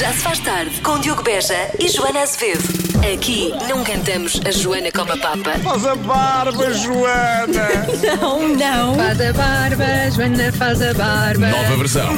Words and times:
Já 0.00 0.14
se 0.14 0.20
faz 0.20 0.38
tarde 0.38 0.80
com 0.80 0.98
Diogo 0.98 1.22
Beja 1.22 1.70
e 1.78 1.86
Joana 1.86 2.22
Azevedo. 2.22 2.62
Aqui 3.12 3.52
não 3.68 3.84
cantamos 3.84 4.40
a 4.46 4.50
Joana 4.50 4.90
como 4.90 5.12
a 5.12 5.16
Papa. 5.18 5.58
Faz 5.62 5.84
a 5.84 5.94
barba, 5.94 6.72
Joana! 6.72 7.68
Não, 8.20 8.48
não. 8.48 8.94
Faz 8.94 9.20
a 9.20 9.32
barba, 9.32 10.10
Joana 10.14 10.52
faz 10.52 10.82
a 10.82 10.94
barba. 10.94 11.48
Nova 11.48 11.76
versão. 11.76 12.08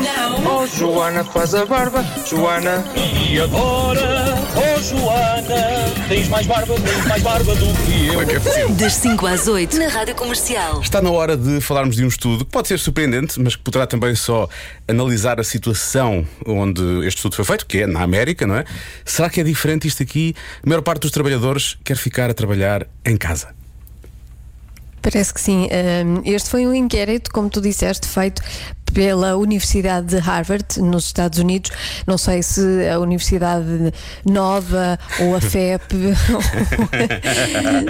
Oh, 0.45 0.67
Joana, 0.67 1.25
faz 1.25 1.55
a 1.55 1.67
barba, 1.67 2.05
Joana. 2.29 2.85
E 2.97 3.41
agora, 3.41 4.35
oh 4.57 4.81
Joana, 4.83 5.93
tens 6.09 6.29
mais 6.29 6.47
barba, 6.47 6.75
tens 6.75 7.07
mais 7.07 7.23
barba 7.23 7.55
do 7.55 7.67
que 7.85 8.07
eu. 8.07 8.13
Como 8.15 8.23
é 8.23 8.27
que 8.27 8.37
é 8.37 8.41
possível? 8.41 8.69
Das 8.71 8.93
5 8.95 9.27
às 9.27 9.49
8 9.49 9.79
na 9.79 9.89
Rádio 9.89 10.15
Comercial. 10.15 10.81
Está 10.81 11.01
na 11.03 11.11
hora 11.11 11.37
de 11.37 11.61
falarmos 11.61 11.97
de 11.97 12.05
um 12.05 12.09
estudo 12.09 12.45
que 12.45 12.51
pode 12.51 12.69
ser 12.69 12.79
surpreendente, 12.79 13.41
mas 13.41 13.57
que 13.57 13.63
poderá 13.63 13.87
também 13.87 14.15
só 14.15 14.49
analisar 14.89 15.41
a 15.41 15.45
situação 15.45 16.27
onde 16.47 16.83
este 17.07 17.19
estudo 17.19 17.37
foi 17.37 17.45
feito, 17.45 17.67
que 17.73 17.79
é 17.79 17.87
na 17.87 18.03
América, 18.03 18.47
não 18.47 18.55
é? 18.55 18.67
Será 19.03 19.31
que 19.31 19.41
é 19.41 19.45
diferente 19.45 19.89
isto 19.89 20.03
aqui? 20.03 20.35
A 20.63 20.69
maior 20.69 20.83
parte 20.83 21.01
dos 21.01 21.11
trabalhadores 21.11 21.79
quer 21.83 21.97
ficar 21.97 22.29
a 22.29 22.35
trabalhar 22.35 22.87
em 23.03 23.17
casa. 23.17 23.49
Parece 25.01 25.33
que 25.33 25.41
sim. 25.41 25.69
Este 26.25 26.51
foi 26.51 26.67
um 26.67 26.75
inquérito, 26.75 27.31
como 27.33 27.49
tu 27.49 27.63
disseste, 27.63 28.07
feito 28.07 28.43
pela 28.93 29.37
Universidade 29.37 30.07
de 30.09 30.19
Harvard, 30.19 30.81
nos 30.83 31.07
Estados 31.07 31.39
Unidos. 31.39 31.71
Não 32.07 32.19
sei 32.19 32.43
se 32.43 32.61
a 32.87 33.01
Universidade 33.01 33.93
Nova 34.23 34.99
ou 35.19 35.35
a 35.35 35.41
FEP 35.41 35.95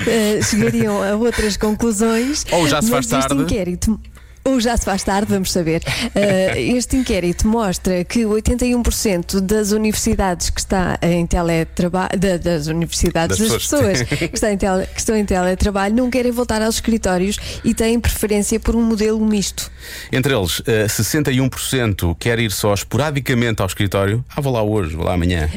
eh, 0.06 0.40
chegariam 0.42 1.02
a 1.02 1.16
outras 1.16 1.56
conclusões. 1.56 2.46
Ou 2.52 2.68
já 2.68 2.80
se 2.80 2.88
faz 2.88 3.06
mas 3.08 3.18
este 3.18 3.28
tarde. 3.28 3.42
inquérito. 3.42 4.00
Ou 4.44 4.58
já 4.60 4.76
se 4.76 4.84
faz 4.84 5.04
tarde, 5.04 5.28
vamos 5.32 5.52
saber. 5.52 5.82
Eh, 6.16 6.60
este 6.76 6.96
inquérito 6.96 7.46
mostra 7.46 8.02
que 8.04 8.24
81% 8.26 9.40
das 9.40 9.70
universidades 9.70 10.50
que 10.50 10.58
está 10.60 10.98
em 11.00 11.24
teletrabalho, 11.26 12.18
da- 12.18 12.36
das 12.38 12.66
universidades 12.66 13.38
Das 13.38 13.48
das, 13.48 13.62
pessoas. 13.62 14.02
que, 14.18 14.24
estão 14.34 14.50
em 14.50 14.56
tele- 14.56 14.86
que 14.86 14.98
estão 14.98 15.16
em 15.16 15.24
teletrabalho 15.24 15.94
não 15.94 16.10
querem 16.10 16.32
voltar 16.32 16.60
aos 16.60 16.74
escritórios 16.74 17.36
e 17.64 17.72
têm 17.72 18.00
preferência 18.00 18.58
por 18.58 18.74
um 18.74 18.82
modelo 18.82 19.24
misto. 19.24 19.70
Entre 20.10 20.34
eles, 20.34 20.60
eh, 20.66 20.86
61% 20.88 22.16
quer 22.18 22.38
ir 22.40 22.50
só 22.50 22.74
esporadicamente 22.74 23.62
ao 23.62 23.66
escritório. 23.68 24.24
Ah, 24.34 24.40
vou 24.40 24.52
lá 24.52 24.62
hoje, 24.62 24.96
vou 24.96 25.04
lá 25.04 25.14
amanhã. 25.14 25.48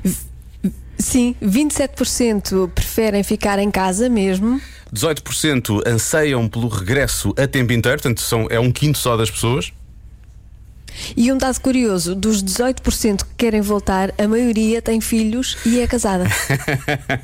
Sim, 0.98 1.36
27% 1.42 2.70
preferem 2.74 3.24
ficar 3.24 3.60
em 3.60 3.70
casa 3.70 4.08
mesmo. 4.10 4.62
18% 4.94 5.82
anseiam 5.86 6.48
pelo 6.48 6.68
regresso 6.68 7.34
a 7.38 7.48
tempo 7.48 7.74
inteiro, 7.74 7.98
portanto 8.02 8.22
são, 8.22 8.48
é 8.50 8.60
um 8.60 8.72
quinto 8.72 8.98
só 8.98 9.18
das 9.18 9.30
pessoas. 9.30 9.72
E 11.16 11.32
um 11.32 11.38
dado 11.38 11.60
curioso: 11.60 12.16
dos 12.16 12.44
18% 12.44 13.18
que 13.24 13.36
querem 13.38 13.62
voltar, 13.62 14.14
a 14.18 14.28
maioria 14.28 14.82
tem 14.82 15.02
filhos 15.02 15.58
e 15.66 15.80
é 15.80 15.88
casada. 15.88 16.26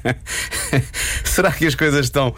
Será 1.24 1.52
que 1.52 1.66
as 1.66 1.76
coisas 1.76 2.06
estão 2.06 2.36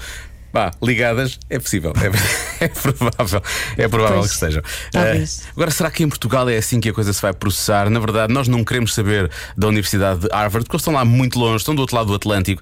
pá, 0.51 0.71
ligadas? 0.81 1.39
É 1.49 1.57
possível, 1.57 1.91
é, 1.95 2.11
é 2.65 2.67
provável, 2.67 3.41
é 3.77 3.87
provável 3.87 4.17
Pois, 4.19 4.29
que 4.29 4.35
estejam. 4.35 4.61
talvez. 4.91 5.41
Eh, 5.47 5.49
agora, 5.55 5.71
será 5.71 5.89
que 5.89 6.03
em 6.03 6.09
Portugal 6.09 6.47
é 6.47 6.57
assim 6.57 6.79
que 6.79 6.89
a 6.89 6.93
coisa 6.93 7.11
se 7.11 7.21
vai 7.21 7.33
processar? 7.33 7.89
Na 7.89 7.99
verdade, 7.99 8.31
nós 8.31 8.47
não 8.47 8.63
queremos 8.63 8.93
saber 8.93 9.31
da 9.57 9.67
Universidade 9.67 10.21
de 10.21 10.27
Harvard, 10.31 10.65
porque 10.65 10.75
eles 10.75 10.81
estão 10.81 10.93
lá 10.93 11.03
muito 11.03 11.39
longe, 11.39 11.57
estão 11.57 11.73
do 11.73 11.81
outro 11.81 11.95
lado 11.95 12.07
do 12.07 12.13
Atlântico. 12.13 12.61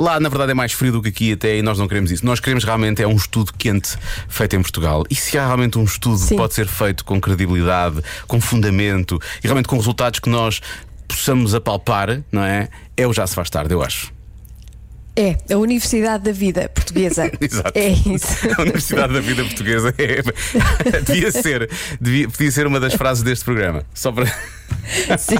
Lá, 0.00 0.18
na 0.18 0.30
verdade, 0.30 0.52
é 0.52 0.54
mais 0.54 0.72
frio 0.72 0.92
do 0.92 1.02
que 1.02 1.10
aqui, 1.10 1.32
até 1.32 1.58
e 1.58 1.62
nós 1.62 1.78
não 1.78 1.86
queremos 1.86 2.10
isso. 2.10 2.24
Nós 2.24 2.40
queremos 2.40 2.64
realmente 2.64 3.02
é 3.02 3.06
um 3.06 3.16
estudo 3.16 3.52
quente 3.52 3.98
feito 4.28 4.56
em 4.56 4.62
Portugal. 4.62 5.04
E 5.10 5.14
se 5.14 5.36
há 5.36 5.44
realmente 5.44 5.78
um 5.78 5.84
estudo 5.84 6.26
que 6.26 6.34
pode 6.34 6.54
ser 6.54 6.66
feito 6.66 7.04
com 7.04 7.20
credibilidade, 7.20 8.02
com 8.26 8.40
fundamento 8.40 9.20
e 9.44 9.46
realmente 9.46 9.68
com 9.68 9.76
resultados 9.76 10.18
que 10.18 10.30
nós 10.30 10.60
possamos 11.06 11.54
apalpar, 11.54 12.22
não 12.32 12.42
é? 12.42 12.68
É 12.96 13.06
o 13.06 13.12
já 13.12 13.26
se 13.26 13.34
faz 13.34 13.50
tarde, 13.50 13.74
eu 13.74 13.82
acho. 13.82 14.10
É, 15.16 15.36
a 15.52 15.58
Universidade 15.58 16.24
da 16.24 16.32
Vida 16.32 16.68
Portuguesa. 16.70 17.30
Exato. 17.38 17.78
É 17.78 17.88
isso. 18.08 18.26
A 18.56 18.62
Universidade 18.62 19.12
da 19.12 19.20
Vida 19.20 19.44
Portuguesa 19.44 19.94
é- 19.98 20.22
devia 21.04 21.30
ser, 21.30 21.68
devia, 22.00 22.26
podia 22.26 22.50
ser 22.50 22.66
uma 22.66 22.80
das 22.80 22.94
frases 22.94 23.22
deste 23.22 23.44
programa. 23.44 23.84
Só 23.92 24.10
para. 24.12 24.32
Sim. 25.18 25.36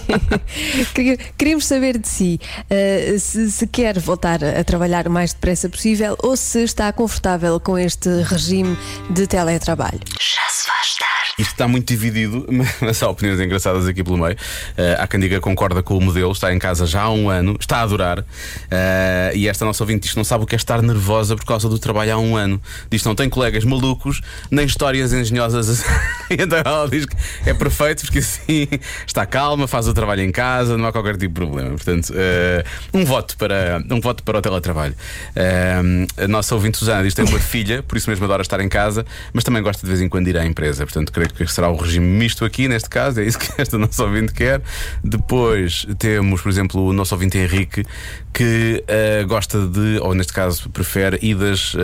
Queríamos 1.37 1.67
saber 1.67 1.99
de 1.99 2.09
si 2.09 2.41
eh, 2.69 3.17
se, 3.19 3.51
se 3.51 3.67
quer 3.67 3.99
voltar 3.99 4.43
a 4.45 4.63
trabalhar 4.65 5.07
o 5.07 5.11
mais 5.11 5.33
depressa 5.33 5.69
possível 5.69 6.17
ou 6.23 6.37
se 6.37 6.63
está 6.63 6.93
confortável 6.93 7.59
com 7.61 7.79
este 7.79 8.09
regime 8.23 8.77
de 9.11 9.27
teletrabalho. 9.27 10.01
Já 10.19 10.49
se 10.51 10.67
faz 10.67 10.97
tarde. 10.97 11.11
Isto 11.39 11.53
está 11.53 11.67
muito 11.67 11.89
dividido, 11.89 12.47
mas 12.81 13.03
há 13.03 13.09
opiniões 13.09 13.41
engraçadas 13.41 13.87
aqui 13.87 14.05
pelo 14.05 14.19
meio. 14.19 14.37
Eh, 14.77 14.97
há 14.99 15.07
quem 15.07 15.21
diga 15.21 15.37
que 15.37 15.41
concorda 15.41 15.83
com 15.83 15.97
o 15.97 16.01
modelo, 16.01 16.33
está 16.33 16.53
em 16.53 16.59
casa 16.59 16.87
já 16.87 17.03
há 17.03 17.11
um 17.11 17.31
ano, 17.31 17.57
está 17.59 17.79
a 17.79 17.83
adorar. 17.83 18.25
Eh, 18.71 19.33
e 19.35 19.49
esta 19.49 19.65
nossa 19.65 19.83
ouvinte 19.83 20.03
diz 20.03 20.13
que 20.13 20.17
não 20.17 20.25
sabe 20.25 20.45
o 20.45 20.47
que 20.47 20.55
é 20.55 20.59
estar 20.59 20.83
nervosa 20.83 21.37
por 21.37 21.45
causa 21.45 21.69
do 21.69 21.79
trabalho 21.79 22.15
há 22.15 22.19
um 22.19 22.37
ano. 22.37 22.61
Diz 22.91 23.03
que 23.03 23.09
não 23.09 23.15
tem 23.15 23.29
colegas 23.29 23.65
malucos, 23.65 24.21
nem 24.51 24.67
histórias 24.67 25.13
engenhosas. 25.13 25.83
então 26.39 26.59
ela 26.65 26.89
diz 26.89 27.07
que 27.07 27.17
é 27.45 27.53
perfeito 27.53 28.03
porque 28.03 28.21
assim 28.21 28.69
está 29.05 29.27
calma, 29.27 29.67
faz 29.67 29.89
o 29.89 29.95
trabalho 29.95 30.23
em 30.23 30.31
casa, 30.31 30.79
não 30.79 30.87
há 30.87 30.93
qualquer 30.93 31.17
tipo 31.17 31.41
de 31.41 31.47
problema. 31.47 31.71
Portanto, 31.71 32.13
eh, 32.15 32.65
um 32.95 33.05
voto 33.05 33.37
para 33.37 33.83
um 33.91 34.01
voto 34.01 34.23
para 34.23 34.39
o 34.39 34.43
teletrabalho. 34.43 34.95
Eh, 35.35 35.81
a 36.19 36.29
nossa 36.29 36.55
ouvinte 36.55 36.79
Susana 36.79 37.03
diz 37.03 37.15
que 37.15 37.23
tem 37.23 37.31
uma 37.31 37.41
filha, 37.41 37.83
por 37.83 37.99
isso 37.99 38.09
mesmo 38.09 38.25
adora 38.25 38.43
estar 38.43 38.61
em 38.61 38.69
casa, 38.69 39.05
mas 39.33 39.43
também 39.43 39.63
gosta 39.63 39.83
de 39.83 39.89
vez 39.89 40.01
em 40.01 40.09
quando 40.09 40.29
ir 40.29 40.37
à 40.37 40.47
empresa. 40.47 40.85
Portanto, 40.85 41.13
creio 41.13 41.29
que 41.31 41.47
será 41.49 41.69
o 41.69 41.77
regime 41.77 42.07
misto 42.07 42.45
aqui, 42.45 42.69
neste 42.69 42.89
caso, 42.89 43.21
é 43.21 43.25
isso 43.25 43.39
que 43.39 43.61
esta 43.61 43.77
nossa 43.77 44.05
ouvinte 44.05 44.33
quer. 44.33 44.63
Depois 45.03 45.87
temos, 45.99 46.41
por 46.41 46.49
exemplo, 46.49 46.87
o 46.87 46.93
nosso 46.93 47.15
ouvinte 47.15 47.39
Henrique, 47.39 47.85
que 48.33 48.85
eh, 48.87 49.25
gosta 49.25 49.67
de, 49.67 49.99
ou 50.01 50.15
neste 50.15 50.33
caso, 50.33 50.71
prefere 50.71 51.19
idas 51.23 51.75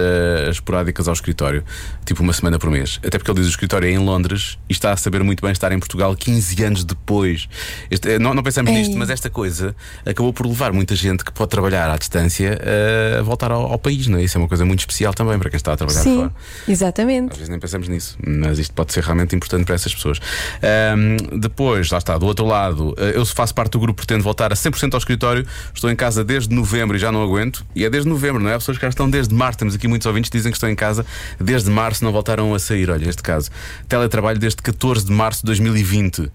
esporádicas 0.51 1.09
ao 1.09 1.15
escritório, 1.15 1.65
tipo 2.05 2.23
uma 2.23 2.33
semana 2.33 2.59
por 2.59 2.71
mês. 2.71 3.01
Até 3.05 3.19
porque 3.19 3.31
ele 3.31 3.41
diz 3.41 3.49
que 3.49 3.51
o 3.51 3.57
escritório 3.57 3.89
é 3.89 3.93
em 3.93 3.99
Londres 3.99 4.36
e 4.69 4.73
está 4.73 4.93
a 4.93 4.97
saber 4.97 5.23
muito 5.23 5.41
bem 5.43 5.53
estar 5.53 5.71
em 5.73 5.79
Portugal 5.79 6.15
15 6.15 6.65
anos 6.65 6.85
depois. 6.85 7.49
Este- 7.91 8.13
eh, 8.13 8.19
não, 8.19 8.35
não 8.35 8.43
pensamos 8.43 8.71
Ei. 8.71 8.79
nisto, 8.79 8.97
mas 8.97 9.11
esta 9.11 9.29
coisa 9.31 9.75
acabou 10.05 10.33
por 10.33 10.47
levar 10.47 10.73
muita 10.73 10.95
gente 10.95 11.25
que 11.25 11.33
pode 11.33 11.51
trabalhar 11.51 11.91
à 11.91 11.97
distância 11.97 12.59
eh, 12.61 13.17
a 13.19 13.23
voltar 13.23 13.51
ao, 13.53 13.73
ao 13.73 13.79
país, 13.79 14.07
não 14.07 14.19
é? 14.19 14.25
Isso 14.25 14.37
é 14.37 14.41
uma 14.41 14.49
coisa 14.49 14.65
muito 14.65 14.81
especial 14.81 15.13
também 15.15 15.39
para 15.39 15.51
quem 15.51 15.57
está 15.57 15.73
a 15.73 15.77
trabalhar 15.77 16.01
Sim, 16.03 16.17
fora. 16.17 16.33
exatamente. 16.69 17.31
Às 17.33 17.37
vezes 17.39 17.49
nem 17.49 17.59
pensamos 17.59 17.89
nisso, 17.89 18.19
mas 18.27 18.59
isto 18.59 18.73
pode 18.75 18.93
ser 18.93 19.03
realmente 19.03 19.35
importante 19.37 19.65
para 19.65 19.75
essas 19.75 19.95
pessoas. 19.95 20.19
Ahm, 20.63 21.39
depois, 21.39 21.91
lá 21.91 21.99
está, 21.99 22.17
do 22.19 22.27
outro 22.27 22.45
lado, 22.47 22.95
eh, 22.99 23.13
eu 23.15 23.25
faço 23.27 23.55
parte 23.55 23.73
do 23.73 23.81
grupo, 23.81 23.97
pretendo 23.99 24.23
voltar 24.23 24.53
a 24.53 24.57
100% 24.57 24.95
ao 24.95 24.99
escritório. 24.99 25.47
Estou 25.75 25.91
em 25.91 25.97
casa 25.97 26.25
desde 26.25 26.55
novembro 26.55 26.97
e 26.97 27.01
já 27.01 27.13
não 27.13 27.23
aguento. 27.23 27.65
E 27.75 27.85
é 27.85 27.91
desde 27.91 28.09
novembro, 28.09 28.43
não 28.43 28.51
é? 28.51 28.55
Há 28.55 28.59
pessoas 28.59 28.79
que 28.79 28.83
já 28.83 28.89
estão 28.89 29.09
desde 29.09 29.35
março. 29.35 29.59
Temos 29.59 29.75
aqui 29.75 29.87
muitos 29.87 30.07
ouvintes 30.07 30.31
que 30.31 30.37
dizem 30.37 30.51
que 30.51 30.57
estão 30.57 30.69
em 30.69 30.75
casa 30.75 31.05
desde 31.41 31.71
março, 31.71 32.05
não 32.05 32.13
voltaram 32.13 32.53
a 32.55 32.59
sair. 32.59 32.91
Olha, 32.91 33.09
este 33.09 33.23
caso, 33.23 33.51
teletrabalho 33.89 34.26
desde 34.35 34.63
14 34.63 35.07
de 35.07 35.13
março 35.13 35.41
de 35.41 35.47
2020. 35.47 36.31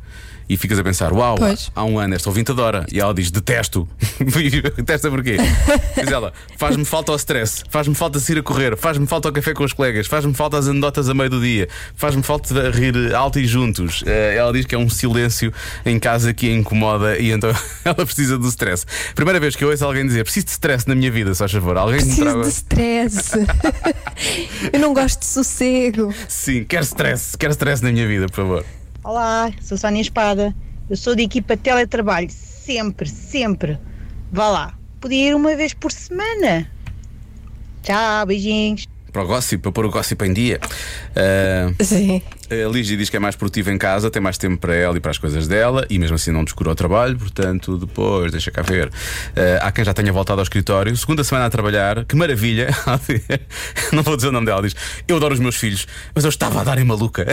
E 0.52 0.58
ficas 0.58 0.78
a 0.78 0.84
pensar, 0.84 1.14
uau, 1.14 1.36
Pois. 1.38 1.72
há 1.74 1.82
um 1.86 1.98
ano 1.98 2.14
esta 2.14 2.28
ouvinte 2.28 2.52
adora. 2.52 2.86
E 2.92 3.00
ela 3.00 3.14
diz, 3.14 3.32
detesto. 3.32 3.88
Detesta 4.76 5.10
porquê? 5.10 5.38
Diz 5.96 6.12
ela, 6.12 6.34
faz-me 6.58 6.84
falta 6.84 7.14
o 7.14 7.16
stress, 7.16 7.64
faz-me 7.70 7.96
falta 7.96 8.20
sair 8.20 8.40
a 8.40 8.44
correr, 8.44 8.76
faz-me 8.76 9.08
falta 9.08 9.30
o 9.30 9.32
café 9.32 9.54
com 9.54 9.64
os 9.64 9.72
colegas, 9.72 10.08
faz-me 10.08 10.34
falta 10.34 10.58
as 10.58 10.68
anedotas 10.68 11.08
a 11.08 11.14
meio 11.14 11.30
do 11.30 11.40
dia, 11.40 11.70
faz-me 11.96 12.22
falta 12.22 12.70
rir 12.70 13.16
alto 13.16 13.40
e 13.40 13.48
juntos. 13.48 14.04
Eh, 14.06 14.36
ela 14.36 14.52
diz 14.52 14.66
que 14.66 14.76
é 14.76 14.78
um 14.78 14.90
silêncio 14.90 15.54
em 15.86 15.98
casa 15.98 16.34
que 16.34 16.50
a 16.50 16.54
incomoda 16.54 17.18
e 17.18 17.32
então 17.32 17.50
ela 17.86 17.96
precisa 18.06 18.38
do 18.38 18.48
stress. 18.50 18.86
Primeira 19.16 19.40
vez 19.40 19.56
que 19.56 19.64
eu 19.64 19.70
ouço 19.70 19.86
alguém 19.86 20.06
dizer, 20.06 20.26
preciso 20.26 20.48
de 20.48 20.52
stress 20.52 20.86
na 20.86 20.96
minha 20.96 21.10
vida, 21.12 21.34
só 21.34 21.48
favor. 21.48 21.78
Alguém 21.78 22.00
Preciso 22.02 22.22
traga. 22.24 22.42
de 22.42 22.48
stress. 22.50 23.32
Eu 24.74 24.80
não 24.82 24.94
gosto 24.94 25.20
de 25.20 25.26
sossego. 25.28 26.14
Sim, 26.28 26.66
quero 26.66 26.84
stress, 26.84 27.38
quero 27.38 27.52
stress 27.54 27.82
na 27.82 27.90
minha 27.90 28.06
vida, 28.06 28.26
por 28.28 28.36
favor. 28.36 28.66
Olá, 29.04 29.52
sou 29.60 29.80
Sónia 29.80 30.00
Espada. 30.00 30.56
Eu 30.88 30.96
sou 30.96 31.16
da 31.16 31.24
equipa 31.24 31.56
de 31.56 31.64
teletrabalho. 31.64 32.30
Sempre, 32.30 33.10
sempre. 33.10 33.80
Vá 34.32 34.48
lá. 34.48 34.74
Podia 35.00 35.30
ir 35.30 35.36
uma 35.36 35.56
vez 35.56 35.74
por 35.74 35.92
semana. 35.92 36.70
Tchau, 37.82 38.28
beijinhos. 38.28 38.88
Para 39.12 39.24
o 39.24 39.28
gossip, 39.28 39.64
para 39.64 39.72
pôr 39.72 39.86
o 39.88 39.90
gossip 39.90 40.24
em 40.24 40.32
dia. 40.32 40.60
Eh, 41.16 41.74
Sim. 41.82 42.22
A 42.52 42.70
Lígia 42.70 42.96
diz 42.96 43.10
que 43.10 43.18
é 43.18 43.20
mais 43.20 43.36
produtiva 43.36 43.72
em 43.72 43.78
casa, 43.78 44.12
tem 44.12 44.22
mais 44.22 44.38
tempo 44.38 44.58
para 44.60 44.76
ela 44.76 44.96
e 44.96 45.00
para 45.00 45.10
as 45.10 45.18
coisas 45.18 45.48
dela, 45.48 45.86
e 45.90 45.98
mesmo 45.98 46.16
assim 46.16 46.32
não 46.32 46.44
descura 46.44 46.70
o 46.70 46.76
trabalho, 46.76 47.18
portanto, 47.18 47.78
depois, 47.80 48.32
deixa 48.32 48.52
cá 48.52 48.62
ver. 48.62 48.92
Eh, 49.36 49.60
há 49.62 49.72
quem 49.72 49.84
já 49.84 49.94
tenha 49.96 50.14
voltado 50.14 50.40
ao 50.40 50.44
escritório, 50.44 50.96
segunda 50.96 51.24
semana 51.24 51.48
a 51.48 51.50
trabalhar, 51.50 52.06
que 52.06 52.16
maravilha. 52.16 52.70
não 53.92 54.04
vou 54.04 54.16
dizer 54.16 54.28
o 54.28 54.32
nome 54.32 54.46
dela, 54.46 54.62
diz: 54.62 54.76
Eu 55.08 55.18
adoro 55.18 55.34
os 55.34 55.40
meus 55.40 55.56
filhos, 55.56 55.88
mas 56.14 56.24
eu 56.24 56.30
estava 56.30 56.62
a 56.62 56.64
dar 56.64 56.78
em 56.78 56.84
maluca. 56.86 57.26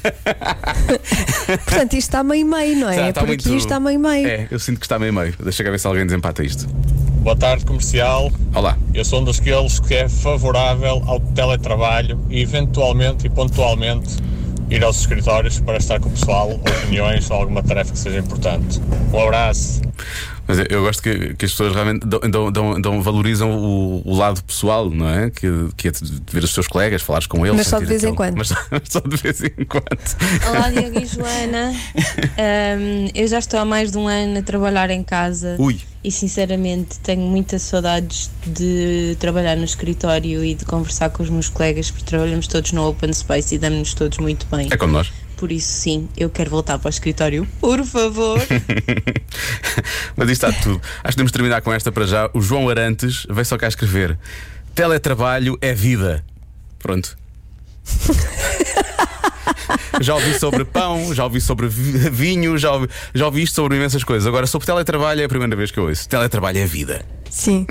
Portanto, 1.64 1.92
isto 1.94 2.08
está 2.08 2.22
meio-meio, 2.24 2.76
não 2.78 2.88
é? 2.90 2.94
Já 2.96 3.08
está 3.10 3.20
Por 3.20 3.26
muito- 3.28 3.48
aqui 3.48 3.56
está 3.56 3.80
meio-meio. 3.80 4.26
É, 4.28 4.48
eu 4.50 4.58
sinto 4.58 4.78
que 4.80 4.86
está 4.86 4.98
meio-meio. 4.98 5.34
Deixa 5.42 5.62
cá 5.64 5.70
ver 5.70 5.78
se 5.78 5.86
alguém 5.86 6.04
desempata 6.06 6.42
isto. 6.42 6.66
Boa 7.22 7.36
tarde, 7.36 7.64
comercial. 7.66 8.32
Olá. 8.54 8.78
Eu 8.94 9.04
sou 9.04 9.20
um 9.20 9.24
daqueles 9.24 9.78
que 9.78 9.94
é 9.94 10.08
favorável 10.08 11.02
ao 11.06 11.20
teletrabalho 11.20 12.18
e 12.30 12.40
eventualmente 12.40 13.26
e 13.26 13.30
pontualmente 13.30 14.16
ir 14.70 14.82
aos 14.84 15.00
escritórios 15.00 15.58
para 15.60 15.76
estar 15.78 15.98
com 16.00 16.08
o 16.08 16.12
pessoal, 16.12 16.48
ou 16.50 16.60
reuniões 16.82 17.28
ou 17.30 17.36
alguma 17.36 17.62
tarefa 17.62 17.92
que 17.92 17.98
seja 17.98 18.18
importante. 18.20 18.80
Um 19.12 19.20
abraço. 19.22 19.82
Mas 20.50 20.58
eu, 20.58 20.66
eu 20.68 20.82
gosto 20.82 21.02
que, 21.02 21.34
que 21.34 21.44
as 21.44 21.50
pessoas 21.52 21.72
realmente 21.74 22.06
dão, 22.06 22.50
dão- 22.52 22.80
dão- 22.80 23.02
valorizam 23.02 23.50
o, 23.52 24.02
o 24.04 24.16
lado 24.16 24.42
pessoal, 24.44 24.90
não 24.90 25.08
é? 25.08 25.30
Que, 25.30 25.48
que 25.76 25.88
é 25.88 25.90
de 25.90 26.20
ver 26.30 26.44
os 26.44 26.52
seus 26.52 26.66
colegas, 26.66 27.02
falares 27.02 27.26
com 27.26 27.44
eles. 27.46 27.58
Mas 27.58 27.66
só 27.68 27.78
de 27.78 27.86
vez 27.86 28.02
em 28.02 28.06
aquele- 28.08 28.16
quando. 28.16 28.36
Mas 28.36 28.48
só, 28.48 28.54
mas 28.70 28.82
só 28.88 29.00
de 29.00 29.16
vez 29.16 29.40
em 29.42 29.64
quando. 29.64 29.86
Olá, 30.48 30.70
Diogo 30.70 30.98
e 31.00 31.06
Joana. 31.06 31.72
Ahm, 32.38 33.08
eu 33.14 33.26
já 33.26 33.38
estou 33.38 33.60
há 33.60 33.64
mais 33.64 33.90
de 33.90 33.98
um 33.98 34.06
ano 34.08 34.38
a 34.38 34.42
trabalhar 34.42 34.90
em 34.90 35.02
casa 35.02 35.56
Ui. 35.58 35.80
e, 36.02 36.10
sinceramente, 36.10 36.98
tenho 37.00 37.22
muitas 37.22 37.62
saudades 37.62 38.30
de 38.46 39.16
trabalhar 39.18 39.56
no 39.56 39.64
escritório 39.64 40.44
e 40.44 40.54
de 40.54 40.64
conversar 40.64 41.10
com 41.10 41.22
os 41.22 41.30
meus 41.30 41.48
colegas, 41.48 41.90
porque 41.90 42.04
trabalhamos 42.04 42.46
todos 42.46 42.72
no 42.72 42.88
Open 42.88 43.12
Space 43.12 43.54
e 43.54 43.58
damos-nos 43.58 43.94
todos 43.94 44.18
muito 44.18 44.46
bem. 44.54 44.68
É 44.70 44.76
como 44.76 44.92
nós. 44.92 45.12
Por 45.40 45.50
isso, 45.50 45.72
sim, 45.72 46.06
eu 46.18 46.28
quero 46.28 46.50
voltar 46.50 46.78
para 46.78 46.88
o 46.88 46.90
escritório. 46.90 47.48
Por 47.58 47.82
favor. 47.82 48.38
Mas 50.14 50.28
isto 50.28 50.46
está 50.46 50.52
tudo. 50.62 50.82
Acho 50.98 51.08
que 51.08 51.12
podemos 51.14 51.32
terminar 51.32 51.62
com 51.62 51.72
esta 51.72 51.90
para 51.90 52.06
já. 52.06 52.28
O 52.34 52.42
João 52.42 52.68
Arantes 52.68 53.26
veio 53.30 53.46
só 53.46 53.56
cá 53.56 53.66
escrever: 53.66 54.18
Teletrabalho 54.74 55.56
é 55.62 55.72
vida. 55.72 56.22
Pronto. 56.78 57.16
Já 60.00 60.14
ouvi 60.14 60.38
sobre 60.38 60.64
pão, 60.64 61.14
já 61.14 61.24
ouvi 61.24 61.40
sobre 61.40 61.68
vi- 61.68 62.08
vinho, 62.10 62.56
já 62.56 62.72
ouvi, 62.72 62.88
já 63.14 63.26
ouvi 63.26 63.42
isto 63.42 63.54
sobre 63.54 63.76
imensas 63.76 64.02
coisas. 64.02 64.26
Agora, 64.26 64.46
sobre 64.46 64.66
teletrabalho 64.66 65.20
é 65.20 65.24
a 65.24 65.28
primeira 65.28 65.54
vez 65.54 65.70
que 65.70 65.78
eu 65.78 65.84
ouço. 65.86 66.08
Teletrabalho 66.08 66.58
é 66.58 66.66
vida. 66.66 67.04
Sim. 67.28 67.66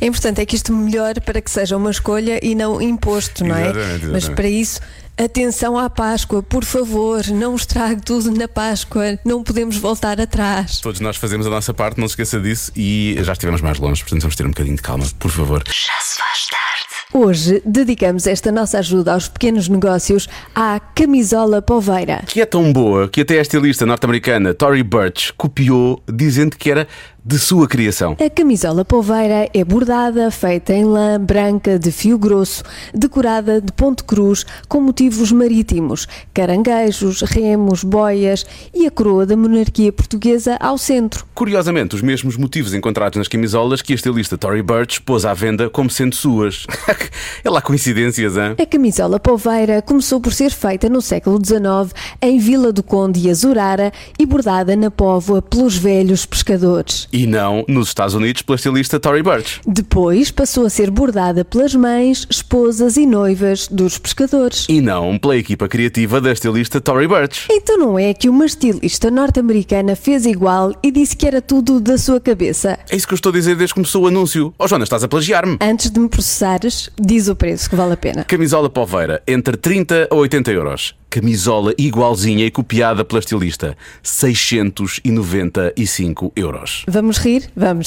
É 0.00 0.06
importante 0.06 0.40
é 0.40 0.46
que 0.46 0.56
isto 0.56 0.72
melhore 0.72 1.20
para 1.20 1.40
que 1.40 1.50
seja 1.50 1.76
uma 1.76 1.90
escolha 1.90 2.38
e 2.42 2.54
não 2.54 2.80
imposto, 2.82 3.44
não 3.44 3.56
é? 3.56 3.62
Exatamente, 3.70 3.88
exatamente. 3.88 4.12
Mas 4.12 4.28
para 4.28 4.48
isso, 4.48 4.80
atenção 5.16 5.78
à 5.78 5.88
Páscoa, 5.88 6.42
por 6.42 6.64
favor, 6.64 7.26
não 7.28 7.54
estrague 7.54 8.02
tudo 8.02 8.30
na 8.30 8.48
Páscoa, 8.48 9.18
não 9.24 9.42
podemos 9.42 9.76
voltar 9.76 10.20
atrás. 10.20 10.80
Todos 10.80 11.00
nós 11.00 11.16
fazemos 11.16 11.46
a 11.46 11.50
nossa 11.50 11.72
parte, 11.72 12.00
não 12.00 12.08
se 12.08 12.12
esqueça 12.12 12.40
disso. 12.40 12.72
E 12.76 13.16
já 13.20 13.32
estivemos 13.32 13.60
mais 13.60 13.78
longe, 13.78 14.02
portanto 14.02 14.22
vamos 14.22 14.36
ter 14.36 14.44
um 14.44 14.50
bocadinho 14.50 14.76
de 14.76 14.82
calma, 14.82 15.04
por 15.18 15.30
favor. 15.30 15.62
Já 15.66 16.00
se 16.00 16.18
faz 16.18 16.46
tarde. 16.48 16.64
Hoje 17.12 17.62
dedicamos 17.64 18.26
esta 18.26 18.50
nossa 18.50 18.80
ajuda 18.80 19.14
aos 19.14 19.28
pequenos 19.28 19.68
negócios 19.68 20.28
à 20.52 20.80
camisola 20.80 21.62
poveira. 21.62 22.24
Que 22.26 22.40
é 22.40 22.46
tão 22.46 22.72
boa 22.72 23.08
que 23.08 23.20
até 23.20 23.38
a 23.38 23.42
estilista 23.42 23.86
norte-americana 23.86 24.52
Tory 24.52 24.82
Burch 24.82 25.32
copiou, 25.34 26.02
dizendo 26.12 26.56
que 26.56 26.68
era 26.68 26.88
de 27.24 27.38
sua 27.38 27.66
criação. 27.66 28.14
A 28.20 28.28
camisola 28.28 28.84
poveira 28.84 29.48
é 29.54 29.64
bordada, 29.64 30.30
feita 30.30 30.74
em 30.74 30.84
lã 30.84 31.18
branca 31.18 31.78
de 31.78 31.90
fio 31.90 32.18
grosso, 32.18 32.62
decorada 32.92 33.62
de 33.62 33.72
ponto 33.72 34.04
cruz 34.04 34.44
com 34.68 34.80
motivos 34.82 35.32
marítimos, 35.32 36.06
caranguejos, 36.34 37.22
remos, 37.22 37.82
boias 37.82 38.44
e 38.74 38.86
a 38.86 38.90
coroa 38.90 39.24
da 39.24 39.36
monarquia 39.36 39.90
portuguesa 39.90 40.58
ao 40.60 40.76
centro. 40.76 41.24
Curiosamente, 41.34 41.94
os 41.94 42.02
mesmos 42.02 42.36
motivos 42.36 42.74
encontrados 42.74 43.16
nas 43.16 43.28
camisolas 43.28 43.80
que 43.80 43.94
a 43.94 43.96
estilista 43.96 44.36
Tory 44.36 44.62
Burch 44.62 45.00
pôs 45.00 45.24
à 45.24 45.32
venda 45.32 45.70
como 45.70 45.88
sendo 45.88 46.14
suas. 46.14 46.66
é 47.42 47.48
lá 47.48 47.62
coincidências, 47.62 48.36
hein? 48.36 48.54
A 48.60 48.66
camisola 48.66 49.18
poveira 49.18 49.80
começou 49.80 50.20
por 50.20 50.34
ser 50.34 50.50
feita 50.50 50.90
no 50.90 51.00
século 51.00 51.38
XIX 51.42 51.94
em 52.20 52.38
Vila 52.38 52.70
do 52.70 52.82
Conde 52.82 53.20
e 53.20 53.30
Azurara 53.30 53.90
e 54.18 54.26
bordada 54.26 54.76
na 54.76 54.90
Póvoa 54.90 55.40
pelos 55.40 55.76
velhos 55.76 56.26
pescadores. 56.26 57.08
E 57.14 57.28
não 57.28 57.64
nos 57.68 57.86
Estados 57.86 58.12
Unidos 58.12 58.42
pela 58.42 58.56
estilista 58.56 58.98
Tory 58.98 59.22
Burch. 59.22 59.60
Depois 59.64 60.32
passou 60.32 60.66
a 60.66 60.68
ser 60.68 60.90
bordada 60.90 61.44
pelas 61.44 61.72
mães, 61.72 62.26
esposas 62.28 62.96
e 62.96 63.06
noivas 63.06 63.68
dos 63.68 63.96
pescadores. 63.98 64.66
E 64.68 64.80
não 64.80 65.16
pela 65.16 65.36
equipa 65.36 65.68
criativa 65.68 66.20
da 66.20 66.32
estilista 66.32 66.80
Tory 66.80 67.06
Burch. 67.06 67.46
Então 67.48 67.78
não 67.78 67.96
é 67.96 68.12
que 68.12 68.28
uma 68.28 68.44
estilista 68.44 69.12
norte-americana 69.12 69.94
fez 69.94 70.26
igual 70.26 70.74
e 70.82 70.90
disse 70.90 71.16
que 71.16 71.24
era 71.24 71.40
tudo 71.40 71.78
da 71.78 71.96
sua 71.96 72.18
cabeça. 72.18 72.80
É 72.90 72.96
isso 72.96 73.06
que 73.06 73.14
eu 73.14 73.16
estou 73.16 73.30
a 73.30 73.32
dizer 73.32 73.54
desde 73.54 73.74
que 73.74 73.80
começou 73.80 74.02
o 74.02 74.06
anúncio. 74.08 74.52
Oh, 74.58 74.66
Joana, 74.66 74.82
estás 74.82 75.04
a 75.04 75.08
plagiar-me. 75.08 75.56
Antes 75.60 75.90
de 75.90 76.00
me 76.00 76.08
processares, 76.08 76.90
diz 77.00 77.28
o 77.28 77.36
preço 77.36 77.70
que 77.70 77.76
vale 77.76 77.92
a 77.92 77.96
pena. 77.96 78.24
Camisola 78.24 78.68
poveira, 78.68 79.22
entre 79.24 79.56
30 79.56 80.08
a 80.10 80.14
80 80.16 80.50
euros. 80.50 80.96
Camisola 81.14 81.72
igualzinha 81.78 82.44
e 82.44 82.50
copiada 82.50 83.04
pela 83.04 83.20
estilista, 83.20 83.78
695 84.02 86.32
euros. 86.34 86.84
Vamos 86.88 87.18
rir? 87.18 87.48
Vamos. 87.54 87.86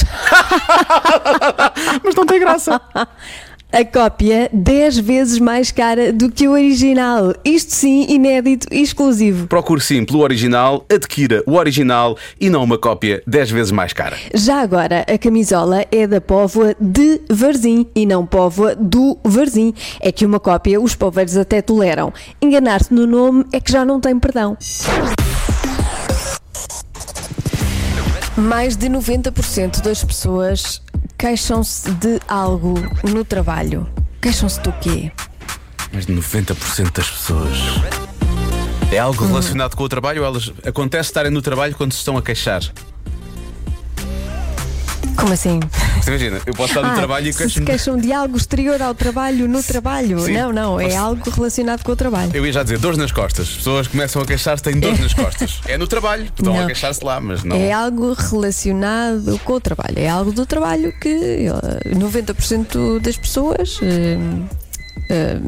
Mas 2.06 2.15
não 2.15 2.25
tem 2.25 2.39
graça. 2.39 2.79
A 3.69 3.84
cópia 3.84 4.50
10 4.54 5.00
vezes 5.00 5.40
mais 5.40 5.72
cara 5.72 6.14
do 6.14 6.31
que 6.31 6.48
o 6.48 6.54
original. 6.54 7.34
Isto 7.44 7.75
sim, 7.75 8.06
inédito 8.08 8.66
e 8.72 8.81
exclusivo. 8.81 9.46
Procure 9.48 9.81
sim 9.81 10.06
pelo 10.06 10.22
original, 10.22 10.86
adquira 10.90 11.44
o 11.46 11.56
original 11.56 12.18
e 12.40 12.50
não 12.50 12.64
uma 12.64 12.78
cópia 12.78 13.22
10 13.28 13.52
vezes 13.52 13.72
mais 13.74 13.92
cara. 13.92 14.16
Já 14.34 14.62
agora, 14.62 15.06
a 15.06 15.18
camisola 15.18 15.86
é 15.92 16.08
da 16.08 16.22
Póvoa 16.22 16.78
de 16.80 17.19
Varzim 17.30 17.86
e 17.94 18.06
não 18.06 18.25
Póvoa 18.25 18.74
do 18.74 19.18
Varzim. 19.22 19.74
É 20.00 20.14
que 20.14 20.25
uma 20.25 20.40
cópia 20.40 20.80
os 20.80 20.96
poveiros 20.96 21.36
até 21.36 21.62
toleram. 21.62 22.14
Enganar-se 22.42 22.94
no 22.94 23.06
nome 23.06 23.46
é 23.52 23.60
que 23.60 23.69
já 23.72 23.84
não 23.84 24.00
tem 24.00 24.18
perdão. 24.18 24.58
Mais 28.38 28.78
de 28.78 28.88
90% 28.88 29.81
das 29.81 30.04
pessoas 30.04 30.81
queixam-se 31.17 31.91
de 31.91 32.19
algo 32.27 32.73
no 33.03 33.23
trabalho. 33.23 33.88
Queixam-se 34.21 34.59
do 34.61 34.71
quê? 34.73 35.11
Mas 35.91 36.05
90% 36.05 36.91
das 36.91 37.09
pessoas. 37.09 37.57
É 38.91 38.99
algo 38.99 39.25
relacionado 39.25 39.75
com 39.75 39.83
o 39.83 39.89
trabalho 39.89 40.21
ou 40.21 40.27
elas 40.27 40.51
acontece 40.65 41.09
estarem 41.09 41.31
no 41.31 41.41
trabalho 41.41 41.75
quando 41.75 41.91
se 41.91 41.99
estão 41.99 42.17
a 42.17 42.21
queixar? 42.21 42.61
Como 45.15 45.33
assim? 45.33 45.59
Imagina, 46.07 46.42
eu 46.45 46.54
posso 46.54 46.69
estar 46.69 46.81
no 46.81 46.94
Ah, 46.94 46.95
trabalho 46.95 47.27
e 47.27 47.33
se 47.33 47.50
se 47.50 47.62
queixam 47.62 47.98
de 47.98 48.13
algo 48.13 48.38
exterior 48.38 48.81
ao 48.81 48.95
trabalho 48.95 49.48
no 49.48 49.62
trabalho. 49.62 50.19
Sim. 50.19 50.33
Não, 50.33 50.54
não, 50.54 50.80
é 50.80 50.95
algo 50.95 51.30
relacionado 51.30 51.83
com 51.83 51.92
o 51.92 51.95
trabalho. 51.95 52.31
Eu 52.33 52.45
ia 52.45 52.51
já 52.54 52.63
dizer 52.63 52.80
dores 52.80 52.98
nas 52.98 53.12
costas. 53.12 53.48
As 53.50 53.56
pessoas 53.56 53.88
começam 53.88 54.21
a 54.21 54.25
queixar-se, 54.25 54.63
têm 54.63 54.80
dores 54.80 55.00
nas 55.00 55.13
costas. 55.13 55.59
É 55.65 55.77
no 55.77 55.88
trabalho, 55.88 56.24
estão 56.24 56.54
a 56.56 56.59
Não. 56.62 56.68
queixar-se 56.68 57.04
lá, 57.04 57.19
mas 57.19 57.44
não. 57.44 57.56
É 57.56 57.71
algo 57.71 58.13
relacionado 58.13 59.39
com 59.44 59.54
o 59.54 59.59
trabalho. 59.59 59.98
É 59.98 60.07
algo 60.07 60.31
do 60.31 60.45
trabalho 60.45 60.94
que 61.00 61.09
eh, 61.89 61.94
90% 61.94 63.00
das 63.01 63.18
pessoas 63.18 63.80
eh, 63.81 64.18
eh, 65.09 65.39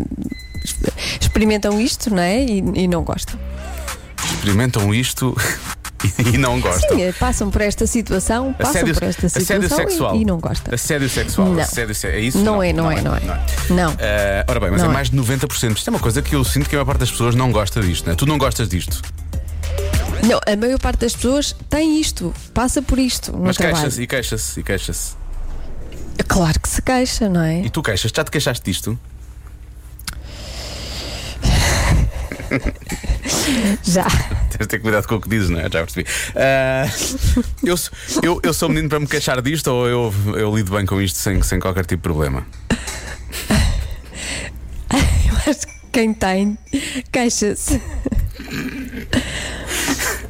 experimentam 1.21 1.79
isto, 1.79 2.09
não 2.09 2.21
é? 2.21 2.43
E, 2.43 2.63
e 2.75 2.87
não 2.87 3.03
gostam. 3.03 3.39
Experimentam 4.35 4.93
isto 4.93 5.35
e 6.33 6.37
não 6.37 6.59
gostam. 6.59 6.97
Sim, 6.97 7.11
passam 7.19 7.49
por 7.49 7.61
esta 7.61 7.85
situação, 7.87 8.53
passam 8.53 8.71
Assédio, 8.71 8.93
por 8.93 9.03
esta 9.03 9.27
assédio 9.27 9.63
situação 9.63 9.77
sexual. 9.77 10.15
e, 10.15 10.21
e 10.21 10.25
não 10.25 10.37
gostam. 10.39 10.73
Assédio 10.73 11.09
sexual. 11.09 11.49
Não. 11.49 11.61
Assédio 11.61 11.95
é 12.07 12.19
isso? 12.19 12.37
Não 12.39 12.61
é, 12.63 12.71
não 12.73 12.91
é, 12.91 13.01
não 13.01 13.15
é. 13.15 13.21
Não. 13.69 13.95
Eh, 13.99 14.45
ora 14.47 14.59
bem, 14.59 14.71
mas 14.71 14.81
Não 14.81 14.87
é 14.87 14.91
é. 14.91 14.93
mais 14.93 15.09
de 15.09 15.17
90%. 15.17 15.77
Isto 15.77 15.89
é 15.89 15.91
uma 15.91 15.99
coisa 15.99 16.21
que 16.21 16.35
eu 16.35 16.43
sinto 16.43 16.69
que 16.69 16.75
a 16.75 16.77
maior 16.79 16.85
parte 16.85 16.99
das 16.99 17.11
pessoas 17.11 17.35
não 17.35 17.51
gosta 17.51 17.81
disto, 17.81 18.05
não 18.05 18.13
é? 18.13 18.15
Tu 18.15 18.25
não 18.25 18.37
gostas 18.37 18.69
disto, 18.69 19.01
Não, 20.23 20.39
a 20.45 20.55
maior 20.55 20.79
parte 20.79 20.99
das 20.99 21.15
pessoas 21.15 21.55
tem 21.69 21.99
isto, 21.99 22.33
passa 22.53 22.81
por 22.81 22.99
isto 22.99 23.35
mas 23.37 23.57
queixa-se 23.57 24.01
e 24.01 24.07
queixa-se 24.07 24.59
e 24.59 24.63
queixa-se. 24.63 25.13
Claro 26.27 26.59
que 26.59 26.67
se 26.69 26.81
queixa, 26.81 27.29
não 27.29 27.41
é? 27.41 27.61
E 27.61 27.69
tu 27.69 27.81
queixas, 27.81 28.11
já 28.13 28.23
te 28.23 28.31
queixaste 28.31 28.63
disto? 28.63 28.99
Já. 33.83 34.05
Tens 34.59 34.65
de 34.65 34.67
ter 34.67 34.79
cuidado 34.79 35.07
com 35.07 35.15
o 35.15 35.21
que 35.21 35.29
dizes, 35.29 35.49
não 35.49 35.57
é? 35.59 35.63
Já 35.63 35.69
percebi. 35.85 36.05
Ah, 36.35 36.85
eu, 37.63 37.77
sou- 37.77 37.93
eu, 38.21 38.39
eu 38.43 38.53
sou 38.53 38.67
menino 38.67 38.89
para 38.89 38.99
me 38.99 39.07
queixar 39.07 39.41
disto 39.41 39.67
ou 39.69 39.87
eu, 39.87 40.13
eu 40.35 40.53
lido 40.53 40.75
bem 40.75 40.85
com 40.85 41.01
isto 41.01 41.17
sem, 41.17 41.41
sem 41.41 41.61
qualquer 41.61 41.85
tipo 41.85 42.01
de 42.01 42.03
problema? 42.03 42.45
Mas 45.47 45.65
quem 45.93 46.13
tem, 46.13 46.57
queixa-se. 47.11 47.81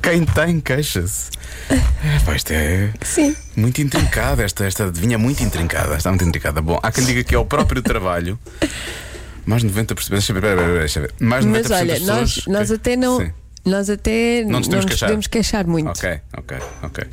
Quem 0.02 0.24
tem, 0.26 0.60
queixa-se. 0.62 1.32
É, 1.70 2.20
pá, 2.26 2.36
isto 2.36 2.52
é 2.52 2.92
Sim. 3.04 3.36
muito 3.56 3.82
intrincado. 3.82 4.42
Esta, 4.42 4.66
esta 4.66 4.86
adivinha 4.86 5.16
é 5.16 5.18
muito 5.18 5.44
intrincada. 5.44 5.96
Está 5.96 6.10
muito 6.12 6.24
intrincada. 6.26 6.62
Bom, 6.62 6.80
há 6.82 6.92
quem 6.92 7.04
diga 7.04 7.24
que 7.24 7.36
é 7.36 7.38
o 7.38 7.46
próprio 7.46 7.82
trabalho. 7.82 8.40
Mais 9.46 9.62
de 9.64 9.70
90%. 9.70 10.10
Deixa 10.10 10.32
eu 10.32 10.40
ver, 10.40 10.56
deixa 10.80 11.00
eu 11.00 11.04
ver. 11.04 11.14
Mais 11.20 11.44
de 11.44 11.52
90% 11.52 11.54
Mas 11.64 11.72
olha, 11.72 11.94
das 11.94 12.02
nós, 12.04 12.36
pessoas. 12.36 12.46
nós 12.56 12.72
até 12.72 12.96
não. 12.96 13.20
Sim. 13.20 13.32
Nós 13.66 13.90
até 13.90 14.44
Não 14.46 14.60
nos 14.60 14.68
podemos 14.68 14.86
queixar. 14.86 15.08
podemos 15.10 15.28
queixar 15.28 15.68
muito. 15.68 15.90
Ok, 15.90 16.20
ok, 16.38 16.58
ok. 16.82 17.04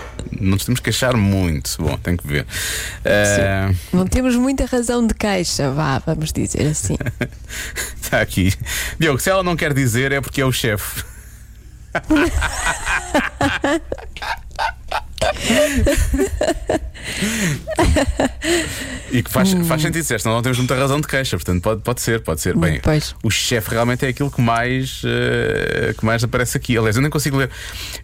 Não 0.40 0.50
nos 0.52 0.64
temos 0.64 0.80
que 0.80 0.84
queixar 0.84 1.16
muito. 1.16 1.76
Bom, 1.78 1.98
tem 1.98 2.16
que 2.16 2.26
ver. 2.26 2.46
Ah, 3.04 3.70
Não 3.92 4.06
temos 4.06 4.34
muita 4.36 4.64
razão 4.64 5.06
de 5.06 5.12
queixa, 5.14 5.70
vá, 5.70 5.98
vamos 5.98 6.32
dizer 6.32 6.66
assim. 6.68 6.96
Está 8.00 8.20
aqui. 8.22 8.54
Diogo, 8.98 9.18
se 9.20 9.28
ela 9.28 9.42
não 9.42 9.56
quer 9.56 9.74
dizer 9.74 10.12
é 10.12 10.20
porque 10.20 10.40
é 10.40 10.44
o 10.46 10.52
chefe. 10.52 11.04
e 19.10 19.22
que 19.22 19.30
faz, 19.30 19.52
faz 19.66 19.82
sentido 19.82 20.04
ser, 20.04 20.20
senão 20.20 20.34
não 20.36 20.42
temos 20.42 20.58
muita 20.58 20.75
razão 20.75 21.00
de 21.00 21.06
queixa, 21.06 21.36
portanto 21.36 21.62
pode, 21.62 21.80
pode 21.82 22.00
ser, 22.00 22.20
pode 22.22 22.40
ser. 22.40 22.56
Bem, 22.56 22.80
Pois. 22.82 23.14
o 23.22 23.30
chefe 23.30 23.70
realmente 23.70 24.04
é 24.04 24.08
aquilo 24.08 24.30
que 24.30 24.40
mais, 24.40 25.02
eh, 25.04 25.94
que 25.96 26.04
mais 26.04 26.22
aparece 26.25 26.56
aqui. 26.56 26.76
Aliás, 26.76 26.96
eu 26.96 27.02
nem 27.02 27.10
consigo 27.10 27.36
ler. 27.36 27.50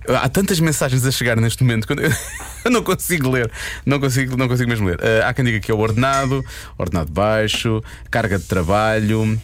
Há 0.08 0.28
tantas 0.28 0.60
mensagens 0.60 1.04
a 1.04 1.10
chegar 1.10 1.36
neste 1.36 1.62
momento. 1.62 1.86
Quando 1.86 2.02
eu, 2.64 2.70
não 2.70 2.82
consigo 2.82 3.30
ler. 3.30 3.50
Não 3.84 3.98
consigo, 3.98 4.36
não 4.36 4.46
consigo 4.48 4.68
mesmo 4.70 4.86
ler. 4.88 4.98
Ah, 5.02 5.28
há 5.28 5.34
quem 5.34 5.44
diga 5.44 5.60
que 5.60 5.70
é 5.70 5.74
o 5.74 5.78
ordenado, 5.78 6.44
ordenado 6.78 7.10
baixo, 7.12 7.82
carga 8.10 8.38
de 8.38 8.44
trabalho, 8.44 9.40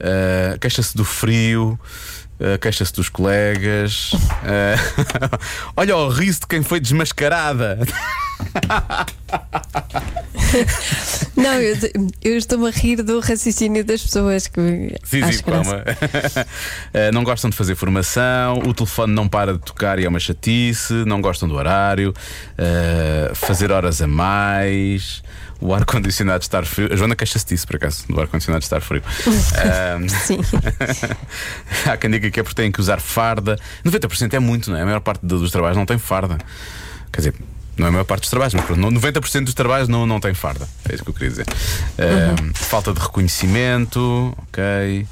ah, 0.00 0.56
queixa-se 0.60 0.96
do 0.96 1.04
frio. 1.04 1.78
ah, 2.40 2.58
Queixa-se 2.58 2.92
dos 2.92 3.08
colegas. 3.08 4.12
ah, 4.44 5.38
olha 5.76 5.96
o 5.96 6.08
riso 6.08 6.40
de 6.40 6.46
quem 6.46 6.62
foi 6.62 6.78
desmascarada. 6.80 7.78
Não, 11.36 11.54
eu, 11.54 11.76
eu 12.22 12.36
estou-me 12.36 12.68
a 12.68 12.70
rir 12.70 13.02
do 13.02 13.18
raciocínio 13.20 13.84
das 13.84 14.02
pessoas 14.02 14.46
que 14.46 14.94
Sim, 15.02 15.32
sim, 15.32 15.42
calma. 15.42 15.82
Eh, 16.94 17.10
não 17.10 17.24
gostam 17.24 17.48
de 17.48 17.56
fazer 17.56 17.74
formação, 17.74 18.58
o 18.58 18.74
telefone 18.74 19.14
não 19.14 19.26
para 19.26 19.54
de 19.54 19.58
tocar 19.60 19.98
e 19.98 20.04
é 20.04 20.08
uma 20.08 20.20
chatice, 20.20 20.92
não 21.06 21.20
gostam 21.22 21.48
do 21.48 21.54
horário, 21.54 22.12
eh, 22.58 23.30
fazer 23.34 23.72
horas 23.72 24.02
a 24.02 24.06
mais, 24.06 25.22
o 25.60 25.72
ar-condicionado 25.74 26.42
estar 26.42 26.64
frio. 26.66 26.88
A 26.92 26.96
Joana 26.96 27.16
queixa-se 27.16 27.46
disso, 27.46 27.66
por 27.66 27.76
acaso, 27.76 28.04
do 28.08 28.20
ar-condicionado 28.20 28.62
estar 28.62 28.80
frio. 28.80 29.02
Ahm, 29.96 30.08
Sim. 30.08 30.38
Há 31.90 31.96
quem 31.96 32.10
diga 32.10 32.30
que 32.30 32.40
é 32.40 32.42
porque 32.42 32.56
têm 32.60 32.70
que 32.70 32.80
usar 32.80 33.00
farda. 33.00 33.58
90% 33.84 34.34
é 34.34 34.38
muito, 34.38 34.70
não 34.70 34.76
é? 34.76 34.82
A 34.82 34.86
maior 34.86 35.00
parte 35.00 35.24
do- 35.24 35.38
dos 35.38 35.50
trabalhos 35.50 35.76
não 35.78 35.86
tem 35.86 35.96
farda. 35.98 36.36
Quer 37.10 37.20
dizer, 37.20 37.34
não 37.76 37.86
é 37.86 37.88
a 37.88 37.92
maior 37.92 38.04
parte 38.04 38.22
dos 38.22 38.30
trabalhos, 38.30 38.54
mas 38.54 38.64
pronto, 38.64 38.80
90% 38.80 39.44
dos 39.44 39.54
trabalhos 39.54 39.88
não, 39.88 40.06
não 40.06 40.20
tem 40.20 40.34
farda. 40.34 40.68
É 40.88 40.94
isso 40.94 41.02
que 41.02 41.10
eu 41.10 41.14
queria 41.14 41.30
dizer. 41.30 41.46
Ahm, 41.98 42.52
Falta 42.54 42.92
de 42.92 43.00
reconhecimento, 43.00 44.34
ok. 44.48 45.06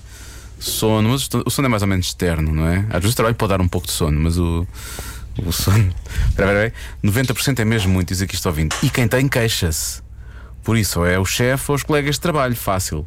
Sono, 0.58 1.08
mas 1.08 1.28
o 1.46 1.50
sono 1.50 1.66
é 1.66 1.68
mais 1.70 1.82
ou 1.82 1.88
menos 1.88 2.06
externo, 2.06 2.52
não 2.52 2.66
é? 2.68 2.84
Às 2.90 3.00
vezes 3.00 3.12
o 3.12 3.16
trabalho 3.16 3.34
pode 3.34 3.50
dar 3.50 3.60
um 3.60 3.68
pouco 3.68 3.86
de 3.86 3.92
sono, 3.94 4.20
mas 4.20 4.36
o. 4.38 4.66
O 5.44 5.52
sono. 5.52 5.94
Espera, 6.28 6.66
espera. 6.66 6.72
90% 7.02 7.60
é 7.60 7.64
mesmo 7.64 7.90
muito, 7.92 8.08
diz 8.08 8.20
aqui 8.20 8.34
estou 8.34 8.50
ouvindo. 8.50 8.76
E 8.82 8.90
quem 8.90 9.08
tem, 9.08 9.26
queixa-se. 9.26 10.02
Por 10.62 10.76
isso, 10.76 11.00
ou 11.00 11.06
é 11.06 11.18
o 11.18 11.24
chefe 11.24 11.70
ou 11.70 11.76
os 11.76 11.82
colegas 11.82 12.16
de 12.16 12.20
trabalho, 12.20 12.54
fácil. 12.54 13.06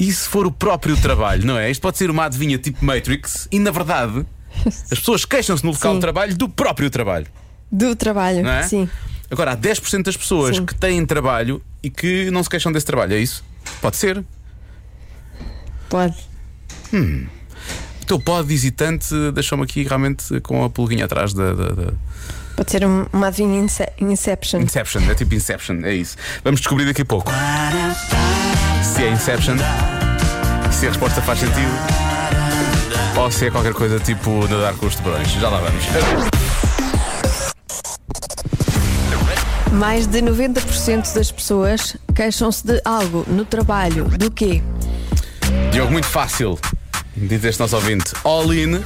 E 0.00 0.12
se 0.12 0.28
for 0.28 0.44
o 0.46 0.50
próprio 0.50 0.96
trabalho, 0.96 1.46
não 1.46 1.56
é? 1.56 1.70
Isto 1.70 1.80
pode 1.80 1.96
ser 1.96 2.10
uma 2.10 2.24
adivinha 2.24 2.58
tipo 2.58 2.84
Matrix 2.84 3.46
e, 3.52 3.60
na 3.60 3.70
verdade, 3.70 4.26
as 4.66 4.98
pessoas 4.98 5.24
queixam-se 5.24 5.64
no 5.64 5.70
local 5.70 5.92
Sim. 5.92 5.98
de 5.98 6.00
trabalho 6.00 6.36
do 6.36 6.48
próprio 6.48 6.90
trabalho, 6.90 7.26
Do 7.70 7.94
trabalho, 7.96 8.46
é? 8.46 8.62
sim. 8.62 8.88
Agora, 9.30 9.52
há 9.52 9.56
10% 9.56 10.02
das 10.04 10.16
pessoas 10.16 10.56
Sim. 10.56 10.64
que 10.64 10.74
têm 10.74 11.04
trabalho 11.04 11.62
e 11.82 11.90
que 11.90 12.30
não 12.30 12.42
se 12.42 12.48
queixam 12.48 12.72
desse 12.72 12.86
trabalho, 12.86 13.12
é 13.12 13.18
isso? 13.18 13.44
Pode 13.82 13.96
ser. 13.98 14.24
Pode. 15.90 16.16
O 18.02 18.06
teu 18.06 18.18
pode 18.18 18.52
hesitante 18.54 19.14
deixou-me 19.34 19.64
aqui 19.64 19.82
realmente 19.82 20.40
com 20.40 20.64
a 20.64 20.70
pulguinha 20.70 21.04
atrás 21.04 21.34
da- 21.34 21.52
da- 21.52 21.68
da, 21.68 21.92
Pode 22.56 22.70
ser 22.70 22.86
um- 22.86 23.04
uma 23.12 23.26
adivinha 23.28 23.60
ince- 23.60 23.92
Inception. 24.00 24.60
Inception, 24.62 25.02
é 25.10 25.14
tipo 25.14 25.34
Inception, 25.34 25.80
é 25.84 25.92
isso. 25.94 26.16
Vamos 26.42 26.60
descobrir 26.60 26.86
daqui 26.86 27.02
a 27.02 27.04
pouco 27.04 27.30
se 28.82 29.02
é 29.04 29.10
Inception, 29.10 29.56
se 30.72 30.86
a 30.86 30.88
resposta 30.88 31.20
faz 31.20 31.38
sentido 31.40 31.68
ou 33.16 33.30
se 33.30 33.46
é 33.46 33.50
qualquer 33.50 33.74
coisa 33.74 34.00
tipo 34.00 34.48
nadar 34.48 34.74
com 34.74 34.86
os 34.86 34.94
tubarões. 34.96 35.28
Já 35.32 35.50
lá 35.50 35.60
vamos. 35.60 36.37
Mais 39.78 40.08
de 40.08 40.20
90% 40.20 41.14
das 41.14 41.30
pessoas 41.30 41.96
queixam-se 42.12 42.66
de 42.66 42.80
algo 42.84 43.24
no 43.28 43.44
trabalho. 43.44 44.06
Do 44.06 44.28
quê? 44.28 44.60
Diogo, 45.70 45.92
muito 45.92 46.08
fácil, 46.08 46.58
diz 47.16 47.44
este 47.44 47.60
nosso 47.60 47.76
ouvinte. 47.76 48.12
All 48.24 48.52
in 48.52 48.82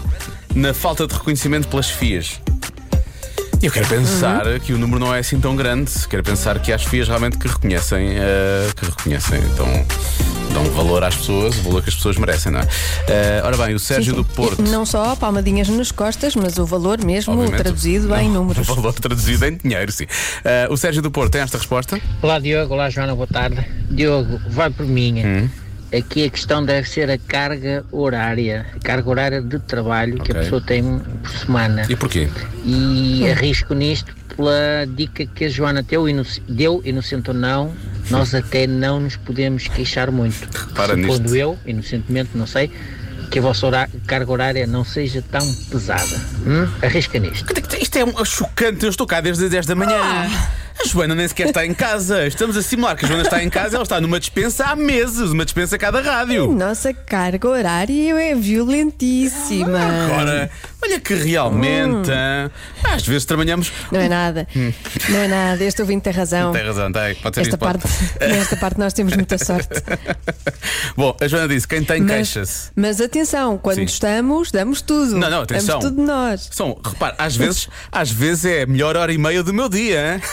na 0.55 0.75
falta 0.75 1.07
de 1.07 1.15
reconhecimento 1.15 1.67
pelas 1.69 1.89
FIAs. 1.89 2.43
E 3.63 3.67
eu 3.67 3.71
quero 3.71 3.87
pensar 3.87 4.59
que 4.59 4.73
o 4.73 4.79
número 4.79 4.99
não 4.99 5.15
é 5.15 5.21
assim 5.21 5.39
tão 5.39 5.55
grande. 5.55 5.93
Quero 6.11 6.25
pensar 6.25 6.59
que 6.59 6.73
há 6.73 6.75
as 6.75 6.83
FIAs 6.83 7.07
realmente 7.07 7.39
que 7.39 7.47
reconhecem, 7.47 8.09
eh, 8.17 8.69
que 8.75 8.85
reconhecem, 8.85 9.39
então 9.53 9.69
dão 10.53 10.65
valor 10.73 11.05
às 11.05 11.15
pessoas, 11.15 11.57
o 11.59 11.63
valor 11.63 11.81
que 11.81 11.89
as 11.89 11.95
pessoas 11.95 12.17
merecem, 12.17 12.51
não 12.51 12.59
é? 12.59 12.67
Eh, 13.07 13.41
ora 13.45 13.57
bem, 13.57 13.73
o 13.73 13.79
Sérgio 13.79 14.17
Sim, 14.17 14.21
sim. 14.21 14.29
do 14.29 14.35
Porto. 14.35 14.63
Não 14.63 14.85
só 14.85 15.15
palmadinhas 15.15 15.69
nas 15.69 15.93
costas, 15.93 16.35
mas 16.35 16.59
o 16.59 16.67
valor 16.67 17.05
mesmo 17.05 17.35
Obviamente, 17.35 17.63
traduzido 17.63 18.13
em 18.17 18.27
não, 18.29 18.43
números. 18.43 18.69
O 18.69 18.75
valor 18.75 18.93
traduzido 18.95 19.47
em 19.47 19.57
dinheiro, 19.57 19.93
sim. 19.93 20.07
Eh, 20.45 20.67
o 20.69 20.77
Sérgio 20.77 21.01
do 21.01 21.13
Porto 21.13 21.31
tem 21.31 21.41
esta 21.41 21.57
resposta? 21.57 22.01
Olá 22.21 22.41
Diogo, 22.41 22.75
olá 22.75 22.91
Joana, 22.91 23.15
boa 23.15 23.29
tarde. 23.29 23.65
Diogo, 23.89 24.41
vai 24.49 24.71
por 24.71 24.85
mim. 24.85 25.23
Hum. 25.25 25.49
Aqui 25.97 26.25
a 26.25 26.31
questão 26.31 26.65
deve 26.65 26.89
ser 26.89 27.11
a 27.11 27.19
carga 27.19 27.85
horária, 27.93 28.65
a 28.75 28.79
carga 28.81 29.11
horária 29.11 29.43
de 29.43 29.59
trabalho 29.59 30.19
que 30.23 30.33
a 30.33 30.37
pessoa 30.37 30.61
tem 30.61 30.83
por 31.23 31.31
semana. 31.31 31.85
E 31.89 31.95
porquê? 31.95 32.29
E 32.65 33.29
arrisco 33.31 33.75
nisto 33.75 34.15
pela 34.35 34.87
dica 34.97 35.27
que 35.27 35.45
a 35.45 35.49
Joana 35.51 35.83
deu, 35.83 36.05
deu 36.49 36.81
inocente 36.85 37.29
ou 37.29 37.37
não, 37.37 37.75
nós 38.09 38.35
até 38.35 38.67
não 38.67 39.01
nos 39.01 39.17
podemos 39.17 39.69
queixar 39.69 40.11
muito. 40.11 40.49
Repara 40.69 40.95
Supondo 40.97 41.23
nisto. 41.25 41.37
eu, 41.37 41.59
inocentemente, 41.67 42.31
não 42.35 42.47
sei, 42.47 42.71
que 43.31 43.39
a 43.39 43.43
vossa 43.43 43.67
hora- 43.67 43.91
carga 44.07 44.33
horária 44.33 44.67
não 44.67 44.85
seja 44.85 45.23
tão 45.31 45.47
pesada. 45.71 46.17
Hum? 46.47 46.67
Arrisca 46.83 47.19
nisto. 47.19 47.53
Isto 47.79 47.97
é 47.99 48.05
um 48.07 48.25
chocante, 48.25 48.85
eu 48.85 48.91
estou 48.91 49.07
cá 49.07 49.21
desde 49.21 49.45
as 49.45 49.51
10 49.51 49.67
da 49.67 49.75
manhã. 49.75 49.99
A 50.83 50.89
Joana 50.89 51.15
nem 51.15 51.29
sequer 51.29 51.47
está 51.47 51.65
em 51.65 51.73
casa. 51.73 52.27
Estamos 52.27 52.57
a 52.57 52.63
simular 52.63 52.97
que 52.97 53.05
a 53.05 53.09
Joana 53.09 53.23
está 53.23 53.43
em 53.43 53.49
casa, 53.49 53.77
ela 53.77 53.85
está 53.85 54.01
numa 54.01 54.19
dispensa 54.19 54.65
há 54.65 54.75
meses, 54.75 55.31
uma 55.31 55.45
dispensa 55.45 55.77
a 55.77 55.79
cada 55.79 56.01
rádio. 56.01 56.51
Nossa 56.53 56.93
carga 56.93 57.49
horária 57.49 58.21
é 58.21 58.35
violentíssima. 58.35 59.79
Agora, 59.79 60.51
olha 60.83 61.01
que 61.01 61.15
realmente, 61.15 62.11
hã? 62.11 62.51
às 62.85 63.07
vezes 63.07 63.25
trabalhamos. 63.25 63.73
Não 63.91 64.01
é 64.01 64.09
nada. 64.09 64.47
Não 65.09 65.19
é 65.19 65.29
nada. 65.29 65.65
Este 65.65 65.81
ouvinte 65.83 66.03
tem 66.03 66.13
razão. 66.13 66.53
Tem 66.53 66.67
razão, 66.67 66.91
tem. 66.93 67.15
Pode 67.17 67.37
ser 67.37 67.41
Esta 67.43 67.51
isso, 67.51 67.59
pode. 67.59 67.79
parte, 67.79 67.89
nesta 68.21 68.57
parte 68.57 68.79
nós 68.79 68.93
temos 68.93 69.15
muita 69.15 69.39
sorte. 69.39 69.69
Bom, 70.97 71.17
a 71.21 71.29
Joana 71.29 71.49
disse: 71.49 71.67
quem 71.69 71.85
tem 71.85 72.01
Mas, 72.01 72.11
queixas. 72.11 72.73
mas 72.75 73.01
atenção, 73.01 73.57
quando 73.59 73.77
Sim. 73.77 73.85
estamos, 73.85 74.51
damos 74.51 74.83
tudo. 74.83 75.17
Não, 75.17 75.31
não, 75.31 75.43
atenção. 75.43 75.79
Damos 75.79 75.85
tudo 75.85 75.97
de 76.01 76.07
nós. 76.07 76.49
São, 76.53 76.79
repare, 76.85 77.15
às 77.19 77.37
vezes, 77.37 77.69
às 77.91 78.11
vezes 78.11 78.45
é 78.45 78.63
a 78.63 78.67
melhor 78.67 78.97
hora 78.97 79.13
e 79.13 79.19
meia 79.19 79.43
do 79.43 79.53
meu 79.55 79.69
dia. 79.69 80.21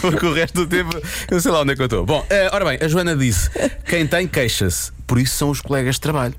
Porque 0.00 0.26
o 0.26 0.32
resto 0.32 0.54
do 0.54 0.66
tempo, 0.66 0.90
eu 1.30 1.40
sei 1.40 1.50
lá 1.50 1.60
onde 1.60 1.72
é 1.72 1.76
que 1.76 1.82
eu 1.82 1.86
estou. 1.86 2.04
Bom, 2.04 2.24
eh, 2.30 2.48
ora 2.52 2.64
bem, 2.64 2.78
a 2.80 2.88
Joana 2.88 3.16
disse: 3.16 3.50
quem 3.86 4.06
tem 4.06 4.26
queixa-se, 4.26 4.92
por 5.06 5.18
isso 5.18 5.36
são 5.36 5.50
os 5.50 5.60
colegas 5.60 5.96
de 5.96 6.00
trabalho. 6.00 6.34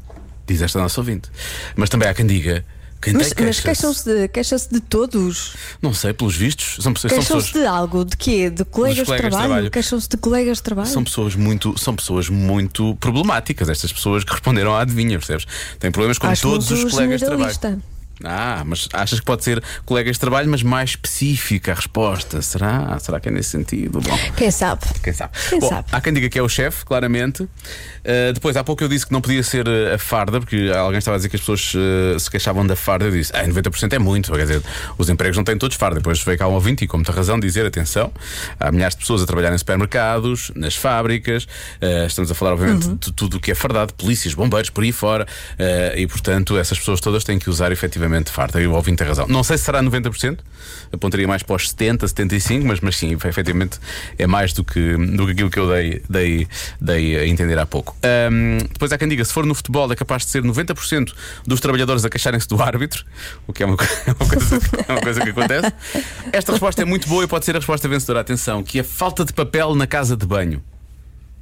Diz 0.45 0.61
esta 0.61 0.79
nossa 0.79 0.99
ouvinte. 0.99 1.29
Mas 1.75 1.89
também 1.89 2.07
há 2.09 2.13
quem 2.13 2.25
diga: 2.25 2.65
quem 3.03 3.13
Mas, 3.13 3.33
mas 3.37 3.59
queixam-se 3.59 4.05
de, 4.05 4.27
queixam 4.29 4.57
de 4.71 4.79
todos. 4.79 5.55
Não 5.81 5.93
sei, 5.93 6.13
pelos 6.13 6.35
vistos, 6.35 6.77
são 6.81 6.93
pessoas. 6.93 7.11
São 7.11 7.19
pessoas 7.19 7.43
Queixam-se 7.43 7.59
de 7.59 7.65
algo. 7.65 8.05
De 8.05 8.15
quê? 8.15 8.49
De 8.49 8.63
colegas, 8.63 8.99
de 8.99 9.05
colegas 9.05 9.05
de 9.05 9.29
trabalho? 9.29 9.49
trabalho. 9.49 9.71
Queixam-se 9.71 10.07
de 10.09 10.17
colegas 10.17 10.57
de 10.57 10.63
trabalho? 10.63 10.87
São 10.87 11.03
pessoas 11.03 11.35
muito, 11.35 11.77
são 11.77 11.95
pessoas 11.95 12.29
muito 12.29 12.95
problemáticas, 12.95 13.67
estas 13.67 13.91
pessoas 13.91 14.23
que 14.23 14.31
responderam 14.31 14.73
à 14.73 14.81
adivinha, 14.81 15.17
percebes? 15.17 15.45
Têm 15.79 15.91
problemas 15.91 16.17
com 16.17 16.27
Acho 16.27 16.41
todos 16.43 16.71
os 16.71 16.91
colegas 16.91 17.19
de 17.19 17.25
trabalho. 17.25 17.81
Ah, 18.23 18.63
mas 18.65 18.87
achas 18.93 19.19
que 19.19 19.25
pode 19.25 19.43
ser 19.43 19.61
colegas 19.85 20.15
de 20.15 20.19
trabalho, 20.19 20.49
mas 20.49 20.61
mais 20.61 20.91
específica 20.91 21.71
a 21.71 21.75
resposta? 21.75 22.41
Será? 22.41 22.97
Será 22.99 23.19
que 23.19 23.27
é 23.27 23.31
nesse 23.31 23.49
sentido? 23.49 23.99
Bom, 24.01 24.17
Quem 24.37 24.51
sabe? 24.51 24.81
quem 25.03 25.11
sabe? 25.11 25.33
Quem 25.49 25.59
Bom, 25.59 25.67
sabe? 25.67 25.87
Há 25.91 25.99
quem 25.99 26.13
diga 26.13 26.29
que 26.29 26.37
é 26.37 26.41
o 26.41 26.47
chefe, 26.47 26.85
claramente. 26.85 27.43
Uh, 27.43 28.31
depois, 28.33 28.55
há 28.55 28.63
pouco 28.63 28.83
eu 28.83 28.87
disse 28.87 29.05
que 29.07 29.11
não 29.11 29.19
podia 29.19 29.41
ser 29.43 29.67
a 29.67 29.97
farda, 29.97 30.39
porque 30.39 30.71
alguém 30.75 30.99
estava 30.99 31.15
a 31.15 31.17
dizer 31.17 31.29
que 31.29 31.35
as 31.35 31.41
pessoas 31.41 31.73
uh, 31.73 32.19
se 32.19 32.29
queixavam 32.29 32.65
da 32.67 32.75
farda. 32.75 33.05
Eu 33.05 33.11
disse, 33.11 33.31
ah, 33.35 33.43
90% 33.45 33.93
é 33.93 33.99
muito. 33.99 34.31
Quer 34.31 34.41
dizer, 34.43 34.61
os 34.97 35.09
empregos 35.09 35.35
não 35.35 35.43
têm 35.43 35.57
todos 35.57 35.75
farda. 35.75 35.97
Depois 35.97 36.21
veio 36.23 36.37
cá 36.37 36.47
um 36.47 36.53
ouvinte 36.53 36.83
e, 36.85 36.87
com 36.87 36.97
muita 36.97 37.11
razão, 37.11 37.39
dizer: 37.39 37.65
atenção, 37.65 38.11
há 38.59 38.71
milhares 38.71 38.95
de 38.95 39.01
pessoas 39.01 39.21
a 39.23 39.25
trabalhar 39.25 39.53
em 39.53 39.57
supermercados, 39.57 40.51
nas 40.55 40.75
fábricas. 40.75 41.43
uh, 41.43 42.05
estamos 42.05 42.29
a 42.31 42.35
falar, 42.35 42.53
obviamente, 42.53 42.87
Uhum. 42.87 42.95
de 42.95 43.11
tudo 43.11 43.37
o 43.37 43.39
que 43.39 43.51
é 43.51 43.55
fardado, 43.55 43.93
polícias, 43.95 44.33
bombeiros, 44.33 44.69
por 44.69 44.83
aí 44.83 44.91
fora. 44.91 45.25
e, 45.97 46.05
portanto, 46.07 46.57
essas 46.57 46.77
pessoas 46.77 47.01
todas 47.01 47.23
têm 47.23 47.39
que 47.39 47.49
usar 47.49 47.71
efetivamente 47.71 48.02
farda. 48.31 48.61
E 48.61 48.67
o 48.67 48.73
ouvinte 48.73 48.97
tem 48.97 49.07
razão. 49.07 49.27
Não 49.27 49.43
sei 49.43 49.57
se 49.57 49.65
será 49.65 49.81
90%, 49.81 50.39
apontaria 50.91 51.27
mais 51.27 51.43
para 51.43 51.55
os 51.55 51.73
70%, 51.73 51.99
75%, 52.03 52.63
mas, 52.63 52.79
mas 52.79 52.95
sim, 52.95 53.13
efetivamente 53.13 53.79
é 54.17 54.27
mais 54.27 54.53
do 54.53 54.63
que, 54.63 54.95
do 54.95 55.25
que 55.25 55.31
aquilo 55.31 55.49
que 55.49 55.59
eu 55.59 55.67
dei, 55.69 56.01
dei, 56.09 56.47
dei 56.79 57.17
a 57.17 57.27
entender 57.27 57.57
há 57.57 57.65
pouco. 57.65 57.95
Ahm, 58.03 58.59
depois 58.71 58.91
há 58.91 58.97
quem 58.97 59.07
diga: 59.07 59.23
se 59.23 59.33
for 59.33 59.45
no 59.45 59.55
futebol, 59.55 59.91
é 59.91 59.95
capaz 59.95 60.25
de 60.25 60.31
ser 60.31 60.43
90% 60.43 61.13
dos 61.45 61.59
trabalhadores 61.59 62.05
a 62.05 62.09
queixarem-se 62.09 62.47
do 62.47 62.61
árbitro, 62.61 63.05
o 63.47 63.53
que 63.53 63.63
é 63.63 63.65
uma, 63.65 63.75
é 64.07 64.11
uma 64.11 64.29
coisa, 64.29 64.59
é 64.87 64.91
uma 64.91 65.01
coisa 65.01 65.21
que 65.21 65.29
acontece. 65.29 65.73
Esta 66.31 66.51
resposta 66.51 66.81
é 66.81 66.85
muito 66.85 67.07
boa 67.07 67.23
e 67.23 67.27
pode 67.27 67.45
ser 67.45 67.55
a 67.55 67.59
resposta 67.59 67.87
vencedora. 67.87 68.21
Atenção, 68.21 68.63
que 68.63 68.79
é 68.79 68.83
falta 68.83 69.25
de 69.25 69.33
papel 69.33 69.75
na 69.75 69.87
casa 69.87 70.15
de 70.15 70.25
banho. 70.25 70.63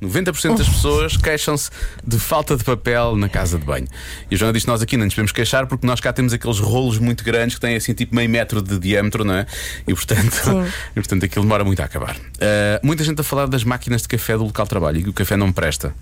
90% 0.01 0.58
das 0.58 0.67
pessoas 0.67 1.15
queixam-se 1.15 1.70
de 2.05 2.17
falta 2.17 2.58
de 2.58 2.63
papel 2.63 3.15
na 3.15 3.29
casa 3.29 3.60
de 3.60 3.65
banho. 3.65 3.88
E 4.29 4.36
a 4.36 4.38
Joana 4.38 4.53
diz 4.53 4.63
que 4.63 4.70
nós 4.70 4.81
aqui 4.81 4.98
não 4.98 5.05
nos 5.05 5.13
podemos 5.13 5.31
queixar 5.31 5.67
porque 5.67 5.86
nós 5.86 6.00
cá 6.00 6.12
temos 6.12 6.34
aqueles 6.34 6.60
rolos 6.60 6.98
muito 6.98 7.24
grandes 7.24 7.55
que 7.55 7.62
têm 7.62 7.75
assim 7.75 7.93
tipo 7.93 8.15
meio 8.15 8.29
metro 8.29 8.62
de 8.62 8.79
diâmetro, 8.79 9.24
não 9.24 9.36
é? 9.36 9.46
E 9.88 9.93
portanto, 9.93 10.65
e, 10.91 10.96
portanto 10.96 11.25
aquilo 11.25 11.46
demora 11.46 11.63
muito 11.63 11.81
a 11.81 11.86
acabar. 11.86 12.15
Uh, 12.15 12.79
muita 12.84 13.03
gente 13.03 13.22
a 13.22 13.24
falar 13.24 13.48
das 13.48 13.63
máquinas 13.63 14.01
de 14.01 14.08
café 14.08 14.36
do 14.36 14.43
local 14.43 14.65
de 14.65 14.70
trabalho 14.70 14.98
e 14.98 15.03
que 15.03 15.10
o 15.10 15.13
café 15.13 15.38
não 15.38 15.51
presta. 15.51 15.93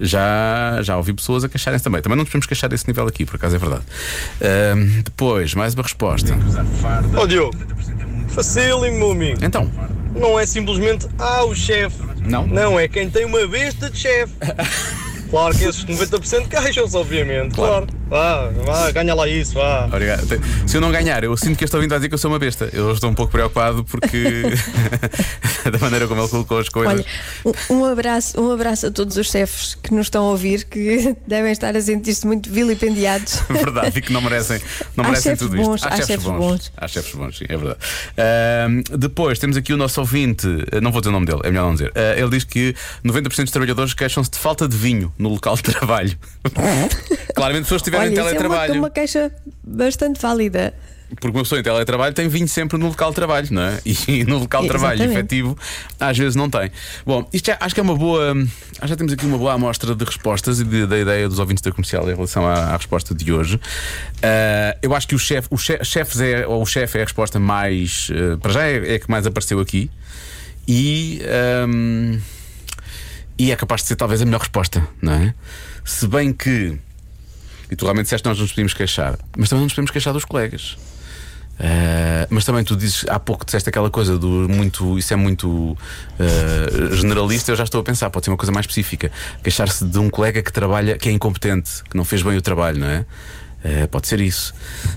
Já, 0.00 0.80
já 0.82 0.96
ouvi 0.96 1.12
pessoas 1.12 1.44
a 1.44 1.48
queixarem-se 1.48 1.84
também. 1.84 2.00
Também 2.00 2.16
não 2.16 2.22
nos 2.22 2.30
podemos 2.30 2.46
queixar 2.46 2.68
desse 2.70 2.86
nível 2.86 3.06
aqui, 3.06 3.24
por 3.24 3.36
acaso 3.36 3.56
é 3.56 3.58
verdade. 3.58 3.82
Ahm, 4.40 5.02
depois, 5.04 5.54
mais 5.54 5.74
uma 5.74 5.82
resposta. 5.82 6.32
Ó 7.16 7.26
Diogo, 7.26 7.56
facílimo, 8.28 9.10
amigo. 9.10 9.44
Então, 9.44 9.70
Não 10.14 10.38
é 10.38 10.46
simplesmente, 10.46 11.06
ah, 11.18 11.44
o 11.44 11.54
chefe. 11.54 11.96
Não? 12.24 12.46
Não, 12.46 12.78
é 12.78 12.88
quem 12.88 13.08
tem 13.10 13.24
uma 13.24 13.46
besta 13.46 13.90
de 13.90 13.98
chefe. 13.98 14.32
Claro 15.28 15.54
que 15.54 15.64
esses 15.64 15.84
90% 15.84 16.48
queixam-se, 16.48 16.96
obviamente. 16.96 17.54
Claro. 17.54 17.86
Vá, 18.08 18.48
vá, 18.64 18.90
ganha 18.90 19.14
lá 19.14 19.28
isso, 19.28 19.54
vá. 19.54 19.84
obrigado. 19.86 20.26
Se 20.66 20.76
eu 20.76 20.80
não 20.80 20.90
ganhar, 20.90 21.22
eu 21.24 21.36
sinto 21.36 21.58
que 21.58 21.64
este 21.64 21.74
ouvinte 21.76 21.90
vai 21.90 21.98
dizer 21.98 22.08
que 22.08 22.14
eu 22.14 22.18
sou 22.18 22.30
uma 22.30 22.38
besta. 22.38 22.68
Eu 22.72 22.92
estou 22.92 23.10
um 23.10 23.14
pouco 23.14 23.30
preocupado 23.30 23.84
porque 23.84 24.42
da 25.70 25.78
maneira 25.78 26.06
como 26.08 26.20
ele 26.20 26.28
colocou 26.28 26.58
as 26.58 26.68
coisas. 26.68 27.04
Olha, 27.44 27.54
um, 27.70 27.84
abraço, 27.84 28.40
um 28.40 28.50
abraço 28.50 28.86
a 28.86 28.90
todos 28.90 29.16
os 29.16 29.30
chefes 29.30 29.74
que 29.74 29.92
nos 29.92 30.06
estão 30.06 30.26
a 30.26 30.30
ouvir, 30.30 30.64
que 30.64 31.14
devem 31.28 31.52
estar 31.52 31.76
a 31.76 31.80
sentir-se 31.80 32.26
muito 32.26 32.50
vilipendiados. 32.50 33.40
verdade, 33.50 33.98
e 33.98 34.02
que 34.02 34.12
não 34.12 34.20
merecem, 34.22 34.58
não 34.96 35.04
Há 35.04 35.08
merecem 35.08 35.32
chefes 35.32 35.46
tudo 35.46 35.56
isto. 35.56 35.68
bons, 35.68 35.82
há 35.84 35.96
chefes 35.96 36.24
bons. 36.24 36.72
Há 36.76 36.88
chefes 36.88 37.14
bons, 37.14 37.38
sim, 37.38 37.44
é 37.48 37.56
verdade. 37.56 37.78
Ahm, 38.16 38.82
depois 38.98 39.38
temos 39.38 39.56
aqui 39.56 39.72
o 39.72 39.76
nosso 39.76 40.00
ouvinte, 40.00 40.46
eh, 40.72 40.80
não 40.80 40.90
vou 40.90 41.00
dizer 41.00 41.10
o 41.10 41.12
nome 41.12 41.26
dele, 41.26 41.40
é 41.44 41.50
melhor 41.50 41.66
não 41.66 41.72
dizer. 41.74 41.92
Ah, 41.94 42.18
ele 42.18 42.30
diz 42.30 42.44
que 42.44 42.74
90% 43.04 43.42
dos 43.42 43.50
trabalhadores 43.50 43.92
queixam-se 43.94 44.30
de 44.30 44.38
falta 44.38 44.66
de 44.66 44.76
vinho 44.76 45.12
no 45.18 45.28
local 45.28 45.56
de 45.56 45.62
trabalho. 45.64 46.16
Claramente, 47.34 47.64
pessoas 47.64 47.82
que 47.82 47.90
estiverem 48.04 48.08
Olha, 48.08 48.08
em 48.08 48.12
isso 48.12 48.20
é 48.20 48.22
uma, 48.22 48.30
teletrabalho. 48.30 48.78
uma 48.80 48.90
queixa 48.90 49.32
bastante 49.64 50.20
válida. 50.20 50.74
Porque 51.22 51.34
uma 51.34 51.42
pessoa 51.42 51.58
em 51.58 51.62
teletrabalho 51.62 52.12
tem 52.14 52.28
vinho 52.28 52.46
sempre 52.46 52.76
no 52.76 52.88
local 52.88 53.08
de 53.08 53.14
trabalho, 53.14 53.48
não 53.50 53.62
é? 53.62 53.80
E 54.06 54.24
no 54.24 54.40
local 54.40 54.60
de 54.60 54.68
trabalho 54.68 54.96
Exatamente. 55.02 55.18
efetivo, 55.34 55.56
às 55.98 56.18
vezes 56.18 56.34
não 56.36 56.50
tem. 56.50 56.70
Bom, 57.06 57.26
isto 57.32 57.46
já, 57.46 57.56
acho 57.58 57.74
que 57.74 57.80
é 57.80 57.82
uma 57.82 57.96
boa. 57.96 58.32
Acho 58.32 58.80
que 58.82 58.86
já 58.88 58.94
temos 58.96 59.12
aqui 59.14 59.24
uma 59.24 59.38
boa 59.38 59.54
amostra 59.54 59.94
de 59.94 60.04
respostas 60.04 60.60
e 60.60 60.64
de- 60.64 60.86
da 60.86 60.98
ideia 60.98 61.26
dos 61.26 61.38
ouvintes 61.38 61.62
da 61.62 61.72
comercial 61.72 62.04
em 62.10 62.14
relação 62.14 62.46
à, 62.46 62.52
à 62.52 62.76
resposta 62.76 63.14
de 63.14 63.32
hoje. 63.32 63.58
Ah, 64.22 64.76
eu 64.82 64.94
acho 64.94 65.08
que 65.08 65.14
o 65.14 65.18
chefe, 65.18 65.48
o 65.50 65.56
che- 65.56 65.82
chefes 65.82 66.20
é, 66.20 66.46
ou 66.46 66.60
o 66.60 66.66
chefe 66.66 66.98
é 66.98 67.00
a 67.00 67.04
resposta 67.04 67.38
mais. 67.40 68.10
eh, 68.12 68.36
para 68.36 68.52
já 68.52 68.64
é, 68.66 68.92
é 68.92 68.94
a 68.96 68.98
que 68.98 69.10
mais 69.10 69.26
apareceu 69.26 69.58
aqui. 69.60 69.90
E. 70.68 71.22
ahm, 71.64 72.18
e 73.38 73.50
é 73.52 73.56
capaz 73.56 73.80
de 73.82 73.88
ser 73.88 73.96
talvez 73.96 74.20
a 74.20 74.24
melhor 74.26 74.40
resposta, 74.40 74.86
não 75.00 75.14
é? 75.14 75.32
Se 75.86 76.06
bem 76.06 76.32
que. 76.34 76.76
E 77.70 77.76
tu 77.76 77.84
realmente 77.84 78.04
disseste 78.04 78.22
que 78.22 78.28
nós 78.28 78.38
não 78.38 78.44
nos 78.44 78.52
podíamos 78.52 78.74
queixar, 78.74 79.18
mas 79.36 79.48
também 79.48 79.60
não 79.60 79.66
nos 79.66 79.74
podemos 79.74 79.90
queixar 79.90 80.12
dos 80.12 80.24
colegas. 80.24 80.76
Uh, 81.58 82.26
mas 82.30 82.44
também 82.44 82.62
tu 82.62 82.76
dizes 82.76 83.04
há 83.08 83.18
pouco 83.18 83.44
disseste 83.44 83.68
aquela 83.68 83.90
coisa 83.90 84.16
do 84.16 84.48
muito 84.48 84.96
isso 84.96 85.12
é 85.12 85.16
muito 85.16 85.48
uh, 85.50 86.94
generalista 86.94 87.50
eu 87.50 87.56
já 87.56 87.64
estou 87.64 87.80
a 87.80 87.82
pensar 87.82 88.10
pode 88.10 88.26
ser 88.26 88.30
uma 88.30 88.36
coisa 88.36 88.52
mais 88.52 88.64
específica. 88.64 89.10
Queixar-se 89.42 89.84
de 89.84 89.98
um 89.98 90.08
colega 90.08 90.40
que 90.40 90.52
trabalha 90.52 90.96
que 90.96 91.08
é 91.08 91.12
incompetente 91.12 91.82
que 91.90 91.96
não 91.96 92.04
fez 92.04 92.22
bem 92.22 92.36
o 92.36 92.42
trabalho 92.42 92.78
não 92.78 92.86
é 92.86 93.04
Uh, 93.64 93.88
pode 93.88 94.06
ser 94.06 94.20
isso 94.20 94.54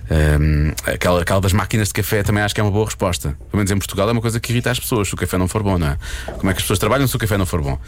Um, 0.10 0.72
aquela, 0.86 1.22
aquela 1.24 1.42
das 1.42 1.52
máquinas 1.52 1.88
de 1.88 1.96
café 1.96 2.22
também 2.22 2.44
acho 2.44 2.54
que 2.54 2.62
é 2.62 2.64
uma 2.64 2.70
boa 2.72 2.86
resposta 2.86 3.30
pelo 3.50 3.58
menos 3.58 3.72
em 3.72 3.78
Portugal 3.78 4.08
é 4.08 4.12
uma 4.12 4.22
coisa 4.22 4.40
que 4.40 4.52
irrita 4.54 4.70
as 4.70 4.80
pessoas 4.80 5.08
se 5.08 5.14
o 5.16 5.18
café 5.18 5.36
não 5.38 5.48
for 5.48 5.64
bom 5.64 5.80
não 5.80 5.88
é 5.88 5.98
como 6.38 6.50
é 6.52 6.54
que 6.54 6.58
as 6.60 6.64
pessoas 6.64 6.78
trabalham 6.78 7.08
se 7.08 7.16
o 7.16 7.20
café 7.20 7.38
não 7.40 7.46
for 7.48 7.60
bom 7.62 7.80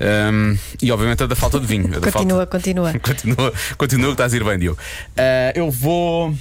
Um, 0.00 0.56
e 0.80 0.92
obviamente 0.92 1.24
a 1.24 1.26
da 1.26 1.34
falta 1.34 1.58
de 1.58 1.66
vinho 1.66 1.86
a 1.86 1.98
da 1.98 2.12
falta- 2.12 2.18
Continua, 2.18 2.46
continua. 2.46 2.92
continua, 3.02 3.52
continua 3.76 4.06
que 4.06 4.12
estás 4.12 4.32
a 4.32 4.36
ir 4.36 4.44
bem, 4.44 4.58
Diogo. 4.58 4.78
Ah, 5.16 5.52
eu 5.56 5.70
vou. 5.70 6.32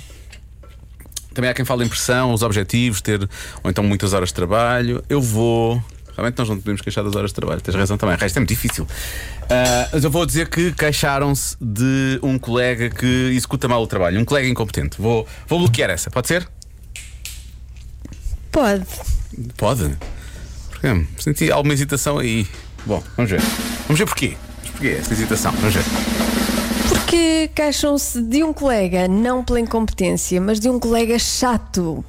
Também 1.34 1.50
há 1.50 1.54
quem 1.54 1.64
fale 1.66 1.86
em 1.86 1.88
pressão, 1.88 2.34
os 2.34 2.42
objetivos, 2.44 3.02
ter 3.02 3.22
ou 3.64 3.70
então 3.72 3.84
muitas 3.84 4.14
horas 4.14 4.30
de 4.30 4.36
trabalho. 4.36 5.02
Eu 5.10 5.22
vou. 5.22 5.82
Realmente 6.16 6.38
nós 6.38 6.50
não 6.50 6.58
podemos 6.58 6.82
queixar 6.82 7.04
das 7.04 7.16
horas 7.16 7.32
de 7.32 7.36
trabalho, 7.36 7.62
tens 7.62 7.76
razão 7.76 7.98
também. 7.98 8.16
O 8.16 8.20
resto 8.20 8.38
é 8.38 8.40
muito 8.40 8.50
difícil. 8.50 8.88
Ah, 9.50 9.90
mas 9.92 10.04
eu 10.04 10.12
vou 10.12 10.26
dizer 10.26 10.50
que 10.50 10.72
queixaram-se 10.74 11.56
de 11.60 12.20
um 12.22 12.38
colega 12.38 12.90
que 12.90 13.06
executa 13.36 13.68
mal 13.68 13.82
o 13.82 13.88
trabalho, 13.88 14.20
um 14.20 14.26
colega 14.26 14.48
incompetente. 14.48 15.02
Vou, 15.02 15.28
vou 15.48 15.60
bloquear 15.60 15.90
essa, 15.90 16.10
pode 16.10 16.28
ser? 16.28 16.48
Pode. 18.52 18.86
Pode. 19.58 19.98
Senti 21.18 21.52
alguma 21.52 21.74
hesitação 21.74 22.18
aí. 22.18 22.48
Bom, 22.86 23.02
vamos 23.16 23.32
ver. 23.32 23.42
Vamos 23.88 24.00
ver 24.00 24.06
porquê. 24.06 24.38
Mas 24.62 24.72
porquê 24.72 24.88
essa 25.00 25.14
hesitação? 25.14 25.52
Vamos 25.54 25.74
ver. 25.74 25.84
Porque 26.90 27.50
queixam-se 27.54 28.22
de 28.22 28.44
um 28.44 28.52
colega, 28.52 29.08
não 29.08 29.44
pela 29.44 29.60
incompetência, 29.60 30.42
mas 30.42 30.60
de 30.60 30.70
um 30.70 30.80
colega 30.80 31.18
chato. 31.20 32.04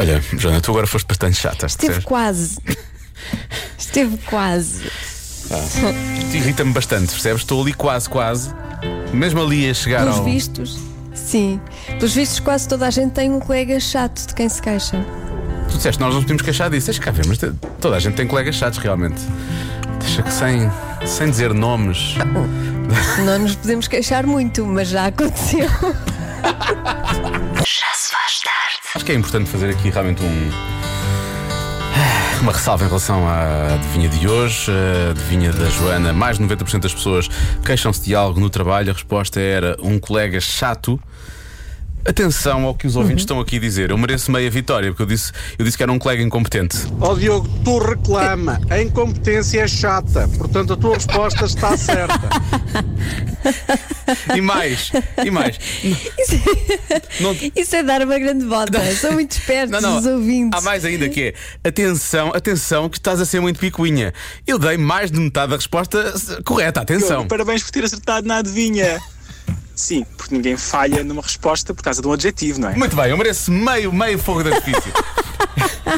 Olha, 0.00 0.20
Joana, 0.38 0.60
tu 0.60 0.70
agora 0.70 0.86
foste 0.86 1.06
bastante 1.06 1.36
chata, 1.36 1.66
Esteve 1.66 1.86
percebes? 1.92 2.04
quase. 2.06 2.58
Esteve 3.78 4.16
quase. 4.26 4.90
Te 6.30 6.36
irrita-me 6.36 6.72
bastante, 6.72 7.12
percebes? 7.12 7.42
Estou 7.42 7.60
ali 7.60 7.72
quase, 7.74 8.08
quase. 8.08 8.50
Mesmo 9.12 9.42
ali 9.42 9.68
a 9.68 9.74
chegar 9.74 10.00
Pelos 10.04 10.18
ao. 10.18 10.24
vistos, 10.24 10.78
sim. 11.14 11.60
Pelos 11.98 12.14
vistos, 12.14 12.40
quase 12.40 12.66
toda 12.68 12.86
a 12.86 12.90
gente 12.90 13.12
tem 13.12 13.30
um 13.30 13.40
colega 13.40 13.78
chato 13.78 14.26
de 14.26 14.34
quem 14.34 14.48
se 14.48 14.62
queixa. 14.62 15.04
Tu 15.70 15.76
disseste, 15.76 16.00
nós 16.00 16.14
não 16.14 16.22
podemos 16.22 16.42
queixar 16.42 16.70
disso. 16.70 16.86
Deixa 16.86 17.00
cá 17.02 17.10
ver, 17.10 17.26
mas 17.26 17.38
toda 17.80 17.96
a 17.96 18.00
gente 18.00 18.14
tem 18.14 18.26
colegas 18.26 18.54
chatos, 18.54 18.78
realmente. 18.78 19.20
Deixa 20.00 20.22
que 20.22 20.32
sem, 20.32 20.70
sem 21.06 21.30
dizer 21.30 21.52
nomes. 21.52 22.14
Não 23.24 23.38
nos 23.40 23.54
podemos 23.56 23.86
queixar 23.86 24.26
muito, 24.26 24.64
mas 24.64 24.88
já 24.88 25.06
aconteceu. 25.06 25.68
Já 27.56 27.94
se 27.94 28.10
faz 28.10 28.40
tarde. 28.40 28.80
Acho 28.94 29.04
que 29.04 29.12
é 29.12 29.14
importante 29.14 29.50
fazer 29.50 29.70
aqui 29.70 29.90
realmente 29.90 30.22
um. 30.22 30.50
Uma 32.40 32.52
ressalva 32.52 32.84
em 32.84 32.88
relação 32.88 33.28
à 33.28 33.74
adivinha 33.74 34.08
de 34.08 34.26
hoje, 34.26 34.70
a 34.70 35.10
adivinha 35.10 35.52
da 35.52 35.66
Joana. 35.66 36.12
Mais 36.12 36.38
de 36.38 36.44
90% 36.44 36.80
das 36.80 36.94
pessoas 36.94 37.28
queixam-se 37.64 38.02
de 38.02 38.14
algo 38.14 38.40
no 38.40 38.48
trabalho. 38.48 38.90
A 38.90 38.94
resposta 38.94 39.38
era 39.38 39.76
um 39.82 39.98
colega 39.98 40.40
chato. 40.40 40.98
Atenção 42.04 42.64
ao 42.64 42.74
que 42.74 42.86
os 42.86 42.96
ouvintes 42.96 43.22
estão 43.22 43.38
aqui 43.40 43.56
a 43.56 43.60
dizer. 43.60 43.90
Eu 43.90 43.98
mereço 43.98 44.30
meia 44.32 44.50
vitória, 44.50 44.90
porque 44.90 45.02
eu 45.02 45.06
disse, 45.06 45.32
eu 45.58 45.64
disse 45.64 45.76
que 45.76 45.82
era 45.82 45.92
um 45.92 45.98
colega 45.98 46.22
incompetente. 46.22 46.76
Ó 47.00 47.14
Diogo, 47.14 47.46
tu 47.62 47.78
reclama, 47.78 48.58
a 48.70 48.80
incompetência 48.80 49.60
é 49.60 49.68
chata, 49.68 50.26
portanto 50.38 50.72
a 50.72 50.76
tua 50.76 50.94
resposta 50.94 51.44
está 51.44 51.76
certa. 51.78 52.18
E 54.34 54.40
mais, 54.40 54.90
e 55.24 55.30
mais. 55.30 55.58
Não- 57.20 57.36
Isso 57.54 57.76
é 57.76 57.82
dar 57.82 58.02
uma 58.02 58.18
grande 58.18 58.44
volta. 58.46 58.80
São 58.96 59.12
muito 59.12 59.32
espertos 59.32 59.70
Não, 59.80 59.90
não. 59.90 59.98
os 59.98 60.06
ouvintes. 60.06 60.58
Há 60.58 60.62
mais 60.62 60.84
ainda 60.84 61.08
que 61.08 61.34
é 61.62 61.68
atenção, 61.68 62.32
atenção, 62.34 62.88
que 62.88 62.96
estás 62.98 63.20
a 63.20 63.24
ser 63.26 63.40
muito 63.40 63.60
picuinha. 63.60 64.12
Eu 64.46 64.58
dei 64.58 64.76
mais 64.76 65.10
de 65.10 65.20
metade 65.20 65.50
da 65.50 65.56
resposta 65.56 66.14
correta, 66.44 66.80
atenção. 66.80 67.08
Diogo, 67.08 67.28
parabéns 67.28 67.62
por 67.62 67.70
ter 67.70 67.84
acertado 67.84 68.26
na 68.26 68.38
adivinha. 68.38 68.98
Sim, 69.80 70.04
porque 70.16 70.34
ninguém 70.34 70.56
falha 70.58 71.02
numa 71.02 71.22
resposta 71.22 71.72
por 71.72 71.82
causa 71.82 72.02
de 72.02 72.06
um 72.06 72.12
adjetivo, 72.12 72.60
não 72.60 72.68
é? 72.68 72.76
Muito 72.76 72.94
bem, 72.94 73.06
eu 73.06 73.16
mereço 73.16 73.50
meio, 73.50 73.90
meio 73.90 74.18
fogo 74.18 74.42
de 74.42 74.52
artifício. 74.52 74.92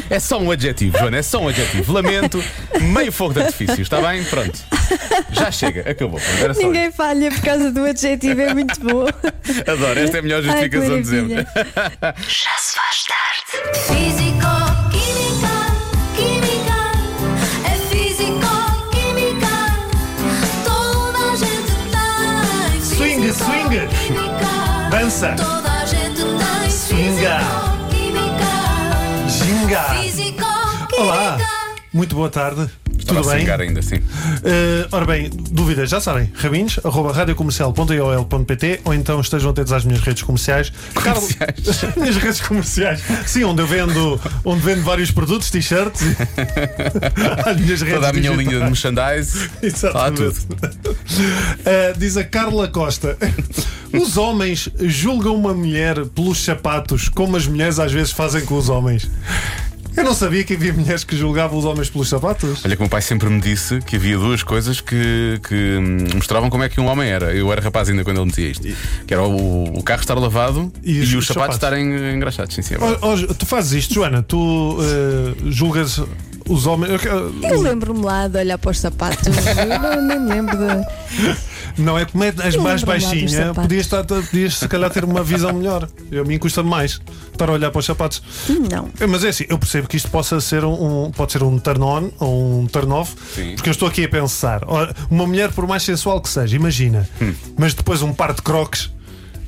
É 0.09 0.19
só 0.19 0.39
um 0.39 0.49
adjetivo, 0.49 0.97
Joana, 0.97 1.17
é 1.17 1.21
só 1.21 1.39
um 1.39 1.49
adjetivo. 1.49 1.91
Lamento, 1.91 2.43
meio 2.81 3.11
fogo 3.11 3.33
de 3.33 3.41
artifício, 3.41 3.81
está 3.81 4.01
bem? 4.01 4.23
Pronto. 4.23 4.57
Já 5.31 5.51
chega, 5.51 5.89
acabou. 5.89 6.19
Pronto, 6.19 6.43
Era 6.43 6.53
só 6.53 6.61
Ninguém 6.61 6.91
falha 6.91 7.29
por 7.29 7.41
causa 7.41 7.71
do 7.71 7.83
adjetivo, 7.85 8.41
é 8.41 8.53
muito 8.53 8.79
bom. 8.79 9.05
Adoro, 9.67 9.99
esta 9.99 10.17
é 10.17 10.19
a 10.19 10.23
melhor 10.23 10.37
Ai, 10.37 10.43
justificação 10.43 11.01
de 11.01 11.07
sempre. 11.07 11.47
Já 12.27 12.57
se 12.57 12.75
faz 12.75 13.05
tarde. 13.05 13.79
Físico, 13.87 14.32
Dança. 25.03 25.35
Toda 25.35 25.69
a 25.69 25.85
gente 25.85 26.21
tem. 26.21 26.69
Swinga. 26.69 27.39
Físico, 27.89 28.87
química. 29.27 29.83
Ginga. 29.99 30.97
Olá, 30.97 31.37
muito 31.91 32.15
boa 32.15 32.29
tarde. 32.29 32.71
Tudo 33.05 33.29
a 33.29 33.33
bem? 33.35 33.49
ainda, 33.49 33.81
sim. 33.81 33.95
Eh, 34.43 34.87
ora 34.91 35.05
bem, 35.05 35.29
dúvidas, 35.51 35.89
já 35.89 35.99
sabem, 35.99 36.31
rabins, 36.35 36.79
arroba 36.83 37.11
radiocomercial.iol.pt 37.13 38.81
ou 38.85 38.93
então 38.93 39.19
estejam 39.19 39.51
atentos 39.51 39.71
às 39.73 39.83
minhas 39.85 40.01
redes 40.01 40.23
comerciais. 40.23 40.71
Carlos- 40.95 41.33
Comerciais. 41.33 41.95
minhas 41.97 42.15
redes 42.17 42.41
comerciais. 42.41 43.01
Sim, 43.25 43.43
onde 43.45 43.61
eu 43.61 43.67
vendo, 43.67 44.19
onde 44.45 44.61
vendo 44.61 44.81
vários 44.83 45.11
produtos, 45.11 45.49
t-shirts. 45.49 46.01
As 47.45 47.57
minhas 47.59 47.81
redes 47.81 47.95
Toda 47.95 48.09
a 48.09 48.13
minha 48.13 48.31
digitais. 48.31 48.37
linha 48.47 48.59
de 48.59 48.65
merchandise. 48.65 49.49
Exatamente. 49.61 50.39
Uh, 50.39 51.97
diz 51.97 52.17
a 52.17 52.23
Carla 52.23 52.67
Costa: 52.67 53.17
Os 53.93 54.17
homens 54.17 54.69
julgam 54.79 55.35
uma 55.35 55.53
mulher 55.53 56.05
pelos 56.07 56.43
sapatos, 56.43 57.09
como 57.09 57.35
as 57.37 57.47
mulheres 57.47 57.79
às 57.79 57.91
vezes 57.91 58.11
fazem 58.11 58.45
com 58.45 58.55
os 58.57 58.69
homens. 58.69 59.09
Eu 59.95 60.03
não 60.03 60.13
sabia 60.13 60.43
que 60.43 60.53
havia 60.53 60.73
mulheres 60.73 61.03
que 61.03 61.15
julgavam 61.15 61.57
os 61.57 61.65
homens 61.65 61.89
pelos 61.89 62.09
sapatos. 62.09 62.65
Olha 62.65 62.75
que 62.75 62.81
o 62.81 62.83
meu 62.83 62.89
pai 62.89 63.01
sempre 63.01 63.29
me 63.29 63.39
disse 63.39 63.79
que 63.81 63.95
havia 63.95 64.17
duas 64.17 64.41
coisas 64.41 64.81
que, 64.81 65.39
que 65.47 65.79
mostravam 66.15 66.49
como 66.49 66.63
é 66.63 66.69
que 66.69 66.79
um 66.81 66.87
homem 66.87 67.09
era. 67.09 67.33
Eu 67.33 67.51
era 67.51 67.61
rapaz 67.61 67.89
ainda 67.89 68.03
quando 68.03 68.17
ele 68.17 68.25
me 68.25 68.31
dizia 68.31 68.49
isto. 68.49 68.67
Que 69.05 69.13
era 69.13 69.23
o, 69.23 69.77
o 69.77 69.83
carro 69.83 70.01
estar 70.01 70.15
lavado 70.15 70.71
E 70.83 70.93
e, 70.97 71.01
os- 71.01 71.09
os, 71.09 71.15
os 71.15 71.27
sapatos 71.27 71.55
sapatos. 71.57 71.77
estarem 71.79 72.15
engraxados. 72.15 72.55
Sim, 72.55 72.61
sim, 72.63 72.73
é. 72.75 72.77
Ó, 72.79 72.97
ó, 73.01 73.15
tu 73.33 73.45
fazes 73.45 73.71
isto, 73.73 73.93
Joana? 73.93 74.23
Tu 74.23 74.37
uh, 74.37 75.51
julgas 75.51 75.99
Os 76.49 76.65
homens. 76.67 77.01
Eu 77.05 77.61
lembro-me 77.61 78.03
lá 78.03 78.27
de 78.27 78.37
olhar 78.37 78.57
para 78.57 78.71
os 78.71 78.79
sapatos. 78.79 79.27
Eu 79.27 79.79
não, 79.79 80.01
nem 80.07 80.19
me 80.19 80.29
lembro 80.29 80.57
de. 80.57 81.43
Não 81.75 81.97
é 81.97 82.05
como 82.05 82.23
é 82.23 82.31
as 82.43 82.55
mais 82.55 82.83
baixinha, 82.83 83.51
podias, 83.51 83.85
estar, 83.87 84.03
podias 84.03 84.57
se 84.59 84.67
calhar 84.67 84.91
ter 84.91 85.03
uma 85.03 85.23
visão 85.23 85.51
melhor. 85.53 85.89
Eu, 86.11 86.21
a 86.21 86.25
mim 86.25 86.37
custa 86.37 86.61
mais 86.61 87.01
estar 87.31 87.49
a 87.49 87.51
olhar 87.53 87.71
para 87.71 87.79
os 87.79 87.85
sapatos. 87.85 88.21
Não. 88.71 88.89
É, 88.99 89.07
Mas 89.07 89.23
é 89.23 89.29
assim, 89.29 89.45
eu 89.49 89.57
percebo 89.57 89.87
que 89.87 89.97
isto 89.97 90.07
possa 90.11 90.39
ser 90.39 90.63
um, 90.63 91.05
um- 91.07 91.11
pode 91.11 91.31
ser 91.31 91.41
um 91.41 91.57
turn 91.57 91.81
on 91.83 92.11
ou 92.19 92.59
um 92.61 92.67
turn 92.67 92.91
off, 92.93 93.15
porque 93.55 93.69
eu 93.69 93.71
estou 93.71 93.87
aqui 93.87 94.03
a 94.03 94.09
pensar, 94.09 94.61
uma 95.09 95.25
mulher, 95.25 95.51
por 95.51 95.65
mais 95.65 95.81
sensual 95.81 96.21
que 96.21 96.29
seja, 96.29 96.55
imagina, 96.55 97.09
Hum. 97.19 97.33
mas 97.57 97.73
depois 97.73 98.03
um 98.03 98.13
par 98.13 98.33
de 98.33 98.43
croques 98.43 98.91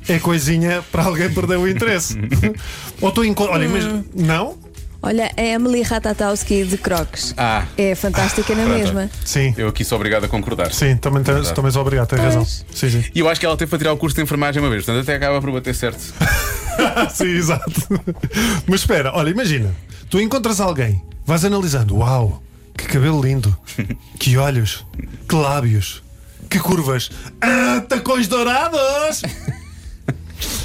é 0.10 0.18
coisinha 0.18 0.84
para 0.92 1.04
alguém 1.04 1.32
perder 1.32 1.58
o 1.60 1.68
interesse. 1.70 2.18
ou 3.02 3.10
estou 3.10 3.24
em. 3.24 3.36
Olha, 3.38 3.70
mas 3.70 3.86
Hum. 3.86 4.04
não? 4.16 4.58
Olha, 5.06 5.32
a 5.38 5.42
Emily 5.42 5.84
Ratatowski 5.84 6.64
de 6.66 6.80
Crocs. 6.80 7.36
Ah. 7.38 7.66
É 7.78 7.94
fantástica 7.94 8.56
na 8.56 8.64
Pronto. 8.64 8.78
mesma. 8.80 9.10
Sim. 9.24 9.54
Eu 9.56 9.68
aqui 9.68 9.86
sou 9.86 9.98
obrigado 9.98 10.24
a 10.24 10.28
concordar. 10.28 10.74
Sim, 10.74 10.98
também, 10.98 11.22
Verdade. 11.22 11.54
também 11.54 11.70
sou 11.72 11.84
obrigado, 11.84 12.08
tens 12.08 12.22
razão. 12.22 12.44
Sim, 12.44 12.90
sim. 12.90 13.04
E 13.14 13.20
eu 13.20 13.30
acho 13.30 13.40
que 13.40 13.46
ela 13.46 13.56
teve 13.56 13.70
para 13.70 13.78
tirar 13.78 13.94
o 13.94 13.98
curso 13.98 14.16
de 14.16 14.24
enfermagem 14.24 14.60
uma 14.60 14.70
vez, 14.72 14.84
portanto 14.84 15.04
até 15.04 15.14
acaba 15.16 15.40
por 15.40 15.52
bater 15.52 15.76
certo. 15.76 16.02
Sim, 17.14 17.28
exato. 17.36 17.72
Mas 18.68 18.80
espera, 18.82 19.12
olha, 19.14 19.30
imagina, 19.30 19.72
tu 20.10 20.20
encontras 20.20 20.60
alguém, 20.60 21.02
vais 21.24 21.46
analisando, 21.46 21.98
uau, 21.98 22.42
que 22.76 22.86
cabelo 22.86 23.22
lindo, 23.22 23.56
que 24.20 24.38
olhos, 24.38 24.86
que 25.30 25.36
lábios, 25.36 26.02
que 26.50 26.58
curvas, 26.60 27.12
ah, 27.42 27.82
tacões 27.88 28.28
dourados! 28.28 29.22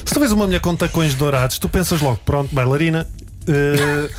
Se 0.04 0.14
tu 0.14 0.18
vês 0.18 0.32
uma 0.32 0.46
mulher 0.46 0.60
com 0.60 0.74
tacões 0.74 1.14
dourados, 1.14 1.58
tu 1.58 1.68
pensas 1.68 2.00
logo, 2.00 2.18
pronto, 2.24 2.52
bailarina. 2.54 3.06
Eh, 3.50 4.10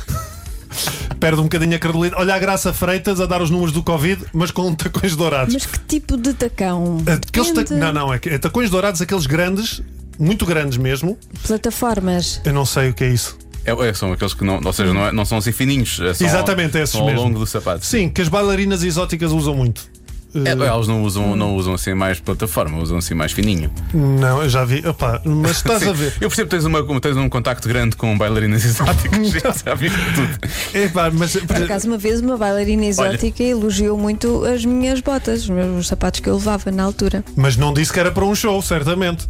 Perde 1.20 1.38
um 1.40 1.44
bocadinho 1.44 1.76
a 1.76 1.78
credibilidade. 1.78 2.20
Olha 2.20 2.34
a 2.34 2.38
Graça 2.38 2.72
Freitas 2.72 3.20
a 3.20 3.26
dar 3.26 3.40
os 3.42 3.50
números 3.50 3.72
do 3.72 3.82
Covid, 3.82 4.24
mas 4.32 4.50
com 4.50 4.74
tacões 4.74 5.14
dourados. 5.14 5.54
Mas 5.54 5.66
que 5.66 5.78
tipo 5.80 6.16
de 6.16 6.32
tacão? 6.32 6.98
Aqueles 7.06 7.52
ta-. 7.52 7.74
Não, 7.74 7.92
não, 7.92 8.12
é, 8.12 8.18
é 8.24 8.38
tacões 8.38 8.70
dourados, 8.70 9.00
aqueles 9.00 9.26
grandes, 9.26 9.82
muito 10.18 10.44
grandes 10.44 10.78
mesmo. 10.78 11.16
Plataformas. 11.46 12.40
Eu 12.44 12.52
não 12.52 12.64
sei 12.64 12.90
o 12.90 12.94
que 12.94 13.04
é 13.04 13.08
isso. 13.10 13.38
É, 13.64 13.70
é, 13.70 13.94
são 13.94 14.12
aqueles 14.12 14.34
que 14.34 14.42
não, 14.42 14.60
ou 14.64 14.72
seja, 14.72 14.92
não, 14.92 15.06
é- 15.06 15.12
não 15.12 15.24
são 15.24 15.38
assim 15.38 15.52
fininhos. 15.52 16.00
é 16.00 16.12
só- 16.14 16.24
Exatamente, 16.24 16.76
esses 16.78 16.90
são 16.90 17.02
ao 17.02 17.06
mesmo. 17.06 17.22
longo 17.22 17.38
do 17.38 17.46
sapato. 17.46 17.86
Sim, 17.86 18.08
que 18.08 18.20
as 18.20 18.28
bailarinas 18.28 18.82
exóticas 18.82 19.30
usam 19.30 19.54
muito. 19.54 19.88
É, 20.34 20.48
Eh, 20.48 20.66
elas 20.66 20.88
não 20.88 21.02
usam, 21.02 21.36
não 21.36 21.54
usam 21.56 21.74
assim 21.74 21.92
mais 21.94 22.18
plataforma, 22.18 22.78
usam 22.78 22.96
assim 22.98 23.12
mais 23.14 23.32
fininho. 23.32 23.70
Não, 23.92 24.42
eu 24.42 24.48
já 24.48 24.64
vi. 24.64 24.82
Opa, 24.86 25.20
mas 25.24 25.56
estás 25.58 25.82
Sim, 25.82 25.90
a 25.90 25.92
ver. 25.92 26.14
Eu 26.20 26.28
percebo 26.28 26.48
que 26.48 26.56
tens, 26.56 26.64
uma, 26.64 27.00
tens 27.00 27.16
um 27.16 27.28
contacto 27.28 27.68
grande 27.68 27.96
com 27.96 28.16
bailarinas 28.16 28.64
exóticas. 28.66 29.62
já 29.64 29.74
vi 29.74 29.90
tudo. 29.90 30.38
Epá, 30.78 31.10
mas, 31.12 31.36
Por 31.36 31.56
acaso, 31.62 31.86
uma 31.88 31.98
vez, 31.98 32.20
uma 32.20 32.36
bailarina 32.36 32.84
exótica 32.86 33.42
elogiou 33.42 33.98
muito 33.98 34.44
as 34.44 34.64
minhas 34.64 35.00
botas, 35.00 35.42
os 35.42 35.50
meus 35.50 35.86
sapatos 35.88 36.20
que 36.20 36.28
eu 36.28 36.34
levava 36.36 36.70
na 36.70 36.82
altura. 36.84 37.22
mas 37.36 37.56
não 37.56 37.72
disse 37.74 37.92
que 37.92 38.00
era 38.00 38.10
para 38.10 38.24
um 38.24 38.34
show, 38.34 38.60
certamente. 38.62 39.28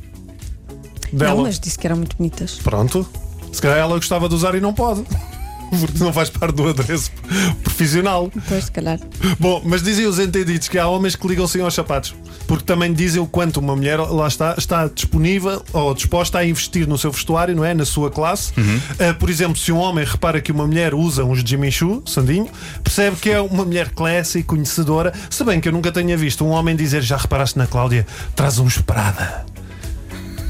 Dela. 1.12 1.34
Não, 1.34 1.42
mas 1.42 1.58
disse 1.58 1.78
que 1.78 1.86
eram 1.86 1.96
muito 1.96 2.16
bonitas. 2.16 2.58
Pronto. 2.62 3.06
Se 3.52 3.60
calhar 3.60 3.78
ela 3.78 3.96
gostava 3.96 4.28
de 4.28 4.34
usar 4.34 4.54
e 4.54 4.60
não 4.60 4.72
pode. 4.72 5.04
Porque 5.80 5.98
não 5.98 6.12
faz 6.12 6.28
parte 6.28 6.54
do 6.54 6.68
adereço 6.68 7.10
profissional. 7.62 8.30
Pois, 8.48 8.64
se 8.64 8.72
calhar. 8.72 8.98
Bom, 9.40 9.62
mas 9.64 9.82
dizem 9.82 10.06
os 10.06 10.18
entendidos 10.18 10.68
que 10.68 10.78
há 10.78 10.86
homens 10.86 11.16
que 11.16 11.26
ligam 11.26 11.46
sim 11.46 11.60
aos 11.62 11.74
sapatos. 11.74 12.14
Porque 12.46 12.64
também 12.64 12.92
dizem 12.92 13.22
o 13.22 13.26
quanto 13.26 13.58
uma 13.58 13.74
mulher, 13.74 13.98
lá 13.98 14.28
está, 14.28 14.54
está 14.58 14.86
disponível 14.86 15.62
ou 15.72 15.94
disposta 15.94 16.38
a 16.38 16.44
investir 16.44 16.86
no 16.86 16.98
seu 16.98 17.10
vestuário, 17.10 17.56
não 17.56 17.64
é? 17.64 17.72
Na 17.72 17.84
sua 17.84 18.10
classe. 18.10 18.52
Ah, 18.98 19.14
por 19.14 19.30
exemplo, 19.30 19.56
se 19.56 19.72
um 19.72 19.78
homem 19.78 20.04
repara 20.04 20.40
que 20.40 20.52
uma 20.52 20.66
mulher 20.66 20.94
usa 20.94 21.24
uns 21.24 21.40
Jimmy 21.40 21.72
Choo, 21.72 22.02
Sandinho, 22.04 22.48
percebe 22.84 23.16
que 23.16 23.30
é 23.30 23.40
uma 23.40 23.64
mulher 23.64 23.90
classe 23.90 24.40
e 24.40 24.42
conhecedora. 24.42 25.12
Se 25.30 25.42
bem 25.44 25.60
que 25.60 25.68
eu 25.68 25.72
nunca 25.72 25.90
tenha 25.90 26.16
visto 26.16 26.44
um 26.44 26.50
homem 26.50 26.76
dizer, 26.76 27.02
já 27.02 27.16
reparaste 27.16 27.56
na 27.56 27.66
Cláudia, 27.66 28.06
traz 28.36 28.58
uns 28.58 28.78
Prada. 28.82 29.51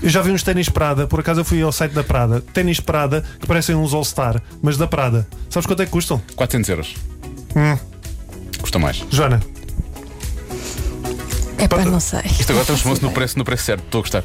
Eu 0.02 0.10
já 0.10 0.20
vi 0.20 0.32
uns 0.32 0.42
ténis 0.42 0.68
Prada, 0.68 1.06
por 1.06 1.20
acaso 1.20 1.40
eu 1.40 1.44
fui 1.44 1.62
ao 1.62 1.70
site 1.70 1.92
da 1.92 2.02
Prada. 2.02 2.40
Ténis 2.52 2.80
Prada 2.80 3.24
que 3.38 3.46
parecem 3.46 3.76
uns 3.76 3.94
All-Star, 3.94 4.42
mas 4.60 4.76
da 4.76 4.86
Prada. 4.86 5.26
Sabes 5.48 5.66
quanto 5.66 5.82
é 5.82 5.86
que 5.86 5.92
custam? 5.92 6.20
400 6.34 6.68
euros. 6.70 6.94
Hum. 7.54 7.78
Custa 8.60 8.78
mais. 8.80 9.04
Joana. 9.10 9.40
É 11.58 11.68
para 11.68 11.84
não 11.84 12.00
sei. 12.00 12.22
Isto 12.26 12.50
agora 12.50 12.66
transformou-se 12.66 13.02
no 13.02 13.12
preço, 13.12 13.38
no 13.38 13.44
preço 13.44 13.62
certo. 13.62 13.84
Estou 13.84 14.00
a 14.00 14.02
gostar. 14.02 14.24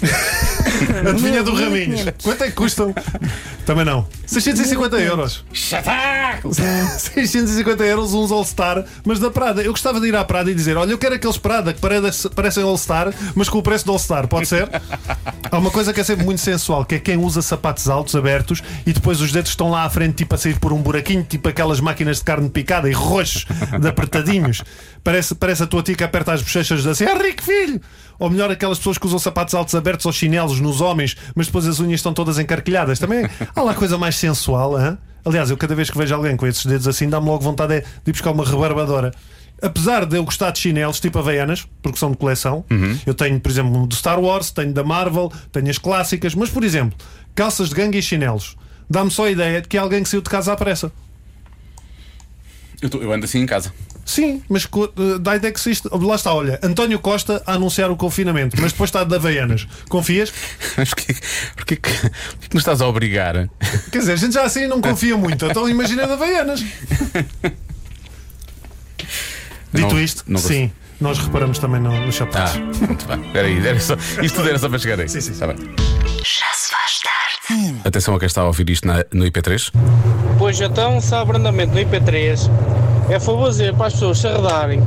Adivinha 1.08 1.42
do 1.42 1.54
Raminhos. 1.54 2.04
Quanto 2.22 2.44
é 2.44 2.48
que 2.48 2.54
custam? 2.54 2.94
Também 3.66 3.84
não. 3.84 4.06
650 4.26 4.98
euros. 5.00 5.44
650 5.52 7.84
euros 7.84 8.14
uns 8.14 8.30
All-Star, 8.32 8.84
mas 9.04 9.18
da 9.18 9.30
Prada. 9.30 9.62
Eu 9.62 9.72
gostava 9.72 10.00
de 10.00 10.08
ir 10.08 10.16
à 10.16 10.24
Prada 10.24 10.50
e 10.50 10.54
dizer: 10.54 10.76
Olha, 10.76 10.92
eu 10.92 10.98
quero 10.98 11.14
aqueles 11.14 11.36
Prada 11.36 11.72
que 11.72 11.80
parece- 11.80 12.28
parecem 12.30 12.62
All-Star, 12.62 13.12
mas 13.34 13.48
com 13.48 13.58
o 13.58 13.62
preço 13.62 13.84
do 13.86 13.92
All-Star. 13.92 14.26
Pode 14.28 14.46
ser? 14.46 14.68
Há 15.50 15.58
uma 15.58 15.70
coisa 15.70 15.92
que 15.92 16.00
é 16.00 16.04
sempre 16.04 16.24
muito 16.24 16.40
sensual, 16.40 16.84
que 16.84 16.94
é 16.94 16.98
quem 16.98 17.16
usa 17.16 17.42
sapatos 17.42 17.88
altos, 17.88 18.14
abertos, 18.14 18.62
e 18.86 18.92
depois 18.92 19.20
os 19.20 19.32
dedos 19.32 19.50
estão 19.50 19.70
lá 19.70 19.84
à 19.84 19.90
frente, 19.90 20.14
tipo 20.14 20.34
a 20.34 20.38
sair 20.38 20.58
por 20.58 20.72
um 20.72 20.80
buraquinho, 20.80 21.24
tipo 21.24 21.48
aquelas 21.48 21.80
máquinas 21.80 22.18
de 22.18 22.24
carne 22.24 22.48
picada 22.48 22.88
e 22.88 22.92
roxos, 22.92 23.46
de 23.80 23.88
apertadinhos. 23.88 24.62
Parece, 25.02 25.34
parece 25.34 25.62
a 25.62 25.66
tua 25.66 25.82
tia 25.82 25.94
que 25.94 26.04
aperta 26.04 26.32
as 26.32 26.42
bochechas 26.42 26.86
assim: 26.86 27.04
Ah, 27.04 27.14
rico 27.16 27.42
filho! 27.42 27.80
Ou 28.18 28.28
melhor, 28.28 28.50
aquelas 28.50 28.76
pessoas 28.78 28.98
que 28.98 29.06
usam 29.06 29.18
sapatos 29.18 29.54
altos 29.54 29.74
abertos 29.74 30.04
ou 30.04 30.12
chinelos 30.12 30.60
nos 30.60 30.80
homens, 30.82 31.16
mas 31.34 31.46
depois 31.46 31.66
as 31.66 31.80
unhas 31.80 32.00
estão 32.00 32.12
todas 32.12 32.38
encarquilhadas. 32.38 32.98
Também 32.98 33.26
há 33.56 33.62
lá 33.62 33.72
coisa 33.74 33.96
mais 33.96 34.16
sensual, 34.16 34.76
hã? 34.76 34.98
Aliás, 35.24 35.48
eu 35.50 35.56
cada 35.56 35.74
vez 35.74 35.90
que 35.90 35.96
vejo 35.96 36.14
alguém 36.14 36.36
com 36.36 36.46
esses 36.46 36.64
dedos 36.66 36.86
assim, 36.86 37.08
dá-me 37.08 37.26
logo 37.26 37.42
vontade 37.42 37.80
de 37.80 38.10
ir 38.10 38.12
buscar 38.12 38.30
uma 38.30 38.44
rebarbadora. 38.44 39.10
Apesar 39.62 40.06
de 40.06 40.16
eu 40.16 40.24
gostar 40.24 40.50
de 40.50 40.58
chinelos 40.58 41.00
tipo 41.00 41.18
Havaianas, 41.18 41.66
porque 41.82 41.98
são 41.98 42.10
de 42.10 42.16
coleção, 42.16 42.64
eu 43.06 43.12
tenho, 43.14 43.38
por 43.40 43.50
exemplo, 43.50 43.86
do 43.86 43.94
Star 43.94 44.18
Wars, 44.18 44.50
tenho 44.50 44.72
da 44.72 44.82
Marvel, 44.84 45.30
tenho 45.52 45.68
as 45.68 45.76
clássicas, 45.78 46.34
mas, 46.34 46.48
por 46.50 46.64
exemplo, 46.64 46.96
calças 47.34 47.68
de 47.70 47.74
gangue 47.74 47.98
e 47.98 48.02
chinelos. 48.02 48.56
Dá-me 48.88 49.10
só 49.10 49.26
a 49.26 49.30
ideia 49.30 49.60
de 49.60 49.68
que 49.68 49.76
é 49.76 49.80
alguém 49.80 50.02
que 50.02 50.08
saiu 50.08 50.22
de 50.22 50.30
casa 50.30 50.52
à 50.52 50.56
pressa. 50.56 50.90
Eu, 52.80 52.88
tô- 52.88 52.98
eu 53.02 53.12
ando 53.12 53.24
assim 53.26 53.40
em 53.40 53.46
casa. 53.46 53.72
Sim, 54.04 54.42
mas 54.48 54.64
eh, 54.64 55.18
dá 55.20 55.32
a 55.32 55.36
ideia 55.36 55.52
que 55.52 55.60
se 55.60 55.70
isto. 55.70 55.88
Lá 55.96 56.14
está, 56.16 56.32
olha, 56.34 56.58
António 56.62 56.98
Costa 56.98 57.42
a 57.46 57.52
anunciar 57.54 57.90
o 57.90 57.96
confinamento, 57.96 58.56
mas 58.60 58.72
depois 58.72 58.88
está 58.88 59.04
de 59.04 59.14
Havaianas. 59.14 59.66
Confias? 59.88 60.32
Mas 60.76 60.88
porquê, 60.90 61.14
porquê, 61.56 61.76
que- 61.76 61.90
porquê 61.90 62.48
que 62.48 62.54
nos 62.54 62.62
estás 62.62 62.80
a 62.80 62.86
obrigar? 62.88 63.48
Quer 63.92 63.98
dizer, 63.98 64.12
a 64.12 64.16
gente 64.16 64.32
já 64.34 64.42
assim 64.44 64.66
não 64.66 64.80
confia 64.80 65.16
muito, 65.16 65.44
então 65.46 65.68
imagina 65.68 66.06
de 66.06 66.12
Havaianas. 66.12 66.60
Dito 69.72 69.88
Não- 69.94 70.00
isto, 70.00 70.24
não 70.26 70.40
sim, 70.40 70.70
nós 71.00 71.18
reparamos 71.18 71.58
também 71.58 71.80
no, 71.80 71.90
nos 72.06 72.16
sapatos. 72.16 72.56
Ah, 72.56 72.86
muito 72.86 73.06
bem. 73.06 73.20
Espera 73.26 73.46
aí, 73.48 73.66
era 73.66 73.80
só, 73.80 73.94
isto 74.22 74.34
tudo 74.36 74.48
era 74.48 74.58
só 74.58 74.68
para 74.68 74.78
chegar 74.78 74.98
aí. 75.00 75.08
Sim, 75.08 75.20
sim. 75.20 75.32
Está 75.32 75.46
bem. 75.46 75.56
Já 75.56 76.52
se 76.54 76.70
faz 76.70 77.00
tarde. 77.00 77.76
Atenção 77.84 78.14
a 78.14 78.18
quem 78.18 78.26
está 78.26 78.40
a 78.42 78.46
ouvir 78.46 78.68
isto 78.70 78.86
na- 78.86 79.04
no 79.12 79.24
IP3. 79.24 79.72
Pois 80.38 80.60
então, 80.60 81.00
se 81.00 81.14
há 81.14 81.20
abrandamento 81.20 81.72
no 81.72 81.80
IP3, 81.80 82.50
é 83.10 83.18
favorecer 83.18 83.74
para 83.74 83.86
as 83.86 83.94
pessoas 83.94 84.18
se 84.18 84.26
arredarem 84.26 84.82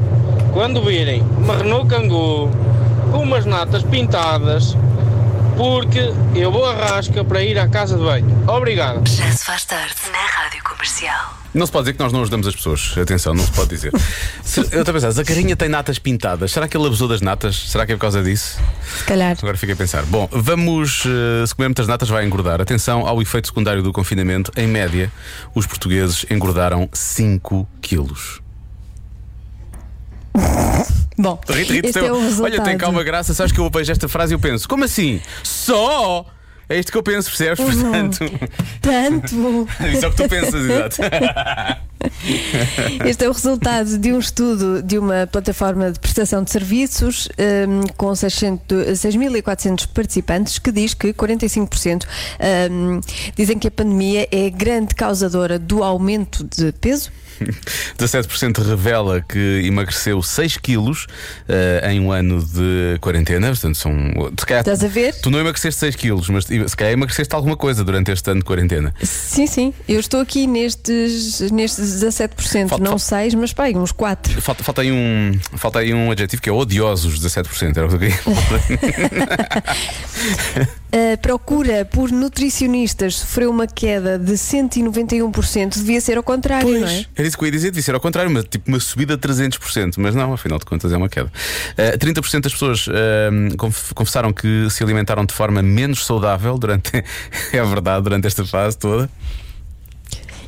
quando 0.53 0.81
virem 0.81 1.21
uma 1.37 1.57
Renault 1.57 1.87
Kangoo 1.87 2.49
com 3.11 3.19
umas 3.19 3.45
natas 3.45 3.83
pintadas, 3.83 4.75
porque 5.57 6.13
eu 6.35 6.51
vou 6.51 6.65
à 6.65 6.73
rasca 6.73 7.23
para 7.23 7.43
ir 7.43 7.59
à 7.59 7.67
casa 7.67 7.97
de 7.97 8.03
banho. 8.03 8.43
Obrigado. 8.47 9.07
Já 9.07 9.31
se 9.31 9.45
faz 9.45 9.65
tarde 9.65 9.95
na 10.11 10.41
Rádio 10.41 10.63
Comercial. 10.63 11.42
Não 11.53 11.65
se 11.67 11.71
pode 11.71 11.83
dizer 11.85 11.93
que 11.93 12.03
nós 12.03 12.11
não 12.11 12.21
ajudamos 12.21 12.47
as 12.47 12.55
pessoas. 12.55 12.95
Atenção, 12.97 13.33
não 13.33 13.43
se 13.45 13.51
pode 13.51 13.69
dizer. 13.69 13.91
Se- 14.43 14.59
eu 14.59 14.63
estou 14.63 14.81
a 14.81 14.93
pensar, 14.93 15.11
se 15.11 15.21
a 15.21 15.23
carrinha 15.23 15.55
tem 15.55 15.69
natas 15.69 15.99
pintadas, 15.99 16.51
será 16.51 16.67
que 16.67 16.75
ele 16.75 16.87
abusou 16.87 17.07
das 17.07 17.21
natas? 17.21 17.55
Será 17.69 17.85
que 17.85 17.91
é 17.91 17.95
por 17.95 18.01
causa 18.01 18.23
disso? 18.23 18.59
Se 18.97 19.03
calhar. 19.05 19.37
Agora 19.39 19.55
fiquei 19.57 19.73
a 19.73 19.77
pensar. 19.77 20.03
Bom, 20.05 20.27
vamos. 20.31 21.03
eh, 21.05 21.45
se 21.45 21.53
comer 21.53 21.67
muitas 21.67 21.87
natas, 21.87 22.09
vai 22.09 22.25
engordar. 22.25 22.59
Atenção 22.59 23.05
ao 23.07 23.21
efeito 23.21 23.47
secundário 23.47 23.83
do 23.83 23.93
confinamento. 23.93 24.51
Em 24.57 24.65
média, 24.67 25.11
os 25.53 25.67
portugueses 25.67 26.25
engordaram 26.31 26.89
5 26.91 27.67
quilos. 27.81 28.41
Bom, 31.17 31.39
Rita, 31.47 31.73
Rita, 31.73 31.87
este 31.89 31.99
é 31.99 32.11
o 32.11 32.19
resultado. 32.19 32.53
olha, 32.53 32.63
tem 32.63 32.77
calma 32.77 33.03
graça. 33.03 33.33
Sabes 33.35 33.51
que 33.51 33.59
eu 33.59 33.69
vejo 33.69 33.91
esta 33.91 34.07
frase 34.09 34.33
e 34.33 34.35
eu 34.35 34.39
penso: 34.39 34.67
como 34.67 34.83
assim? 34.83 35.21
Só? 35.43 36.25
É 36.69 36.79
isto 36.79 36.91
que 36.91 36.97
eu 36.97 37.03
penso, 37.03 37.29
percebes? 37.29 37.59
Uhum. 37.59 37.91
Portanto, 37.91 38.19
Tanto. 38.81 39.67
isso 39.93 40.05
é 40.05 40.07
o 40.07 40.11
que 40.11 40.23
tu 40.23 40.29
pensas, 40.29 40.65
exato. 40.65 40.97
Este 43.05 43.25
é 43.25 43.29
o 43.29 43.31
resultado 43.31 43.97
de 43.97 44.11
um 44.11 44.19
estudo 44.19 44.81
de 44.81 44.97
uma 44.97 45.27
plataforma 45.27 45.91
de 45.91 45.99
prestação 45.99 46.43
de 46.43 46.51
serviços 46.51 47.29
hum, 47.67 47.81
com 47.95 48.13
600 48.13 48.99
6.400 48.99 49.87
participantes 49.87 50.59
que 50.59 50.71
diz 50.71 50.93
que 50.93 51.13
45% 51.13 52.05
hum, 52.71 52.99
dizem 53.35 53.57
que 53.57 53.67
a 53.67 53.71
pandemia 53.71 54.27
é 54.31 54.49
grande 54.49 54.95
causadora 54.95 55.57
do 55.57 55.83
aumento 55.83 56.43
de 56.43 56.71
peso 56.73 57.11
17% 57.97 58.63
revela 58.65 59.21
que 59.21 59.61
emagreceu 59.65 60.21
6 60.21 60.57
quilos 60.57 61.07
eh, 61.47 61.91
em 61.91 61.99
um 61.99 62.11
ano 62.11 62.43
de 62.43 62.97
quarentena. 62.99 63.47
Portanto, 63.49 63.77
são. 63.77 63.93
Se 64.39 64.45
calhar, 64.45 64.61
Estás 64.61 64.83
a 64.83 64.87
ver? 64.87 65.13
Tu 65.21 65.29
não 65.29 65.39
emagreceste 65.39 65.79
6 65.79 65.95
quilos, 65.95 66.29
mas 66.29 66.45
se 66.45 66.75
calhar 66.77 66.93
emagreceste 66.93 67.33
alguma 67.35 67.55
coisa 67.57 67.83
durante 67.83 68.11
este 68.11 68.29
ano 68.29 68.39
de 68.39 68.45
quarentena. 68.45 68.93
Sim, 69.01 69.47
sim. 69.47 69.73
Eu 69.87 69.99
estou 69.99 70.21
aqui 70.21 70.47
nestes, 70.47 71.39
nestes 71.51 72.03
17%, 72.03 72.69
Falta- 72.69 72.83
não 72.83 72.97
6, 72.97 73.33
mas 73.35 73.53
pá, 73.53 73.63
aí 73.65 73.75
uns 73.75 73.91
4. 73.91 74.41
Falta, 74.41 74.63
falta, 74.63 74.81
aí 74.81 74.91
um, 74.91 75.39
falta 75.55 75.79
aí 75.79 75.93
um 75.93 76.11
adjetivo 76.11 76.41
que 76.41 76.49
é 76.49 76.51
odiosos, 76.51 77.19
17%. 77.19 77.77
Era 77.77 77.85
o 77.85 77.89
que 77.89 77.95
eu 77.95 77.99
queria. 77.99 78.19
A 80.93 81.17
procura 81.17 81.83
por 81.85 82.11
nutricionistas 82.11 83.15
sofreu 83.15 83.49
uma 83.49 83.65
queda 83.65 84.19
de 84.19 84.33
191%. 84.33 85.73
Devia 85.73 85.99
ser 85.99 86.17
ao 86.17 86.23
contrário, 86.23 86.79
não 86.79 86.87
é? 86.87 87.05
Era 87.15 87.27
isso 87.27 87.35
que 87.35 87.43
eu 87.43 87.47
ia 87.47 87.51
dizer, 87.51 87.71
devia 87.71 87.81
ser 87.81 87.95
ao 87.95 87.99
contrário, 87.99 88.29
mas 88.29 88.45
tipo 88.45 88.69
uma 88.69 88.79
subida 88.79 89.17
de 89.17 89.27
300%, 89.27 89.95
mas 89.97 90.13
não, 90.13 90.31
afinal 90.33 90.59
de 90.59 90.65
contas 90.65 90.91
é 90.91 90.97
uma 90.97 91.09
queda. 91.09 91.31
Eh, 91.77 91.97
30% 91.97 92.41
das 92.41 92.53
pessoas 92.53 92.85
conf- 93.57 93.91
confessaram 93.93 94.31
que 94.31 94.67
se 94.69 94.83
alimentaram 94.83 95.25
de 95.25 95.33
forma 95.33 95.63
menos 95.63 96.05
saudável 96.05 96.57
durante, 96.59 96.91
é 97.51 97.63
verdade, 97.65 98.03
durante 98.03 98.27
esta 98.27 98.45
fase 98.45 98.77
toda. 98.77 99.09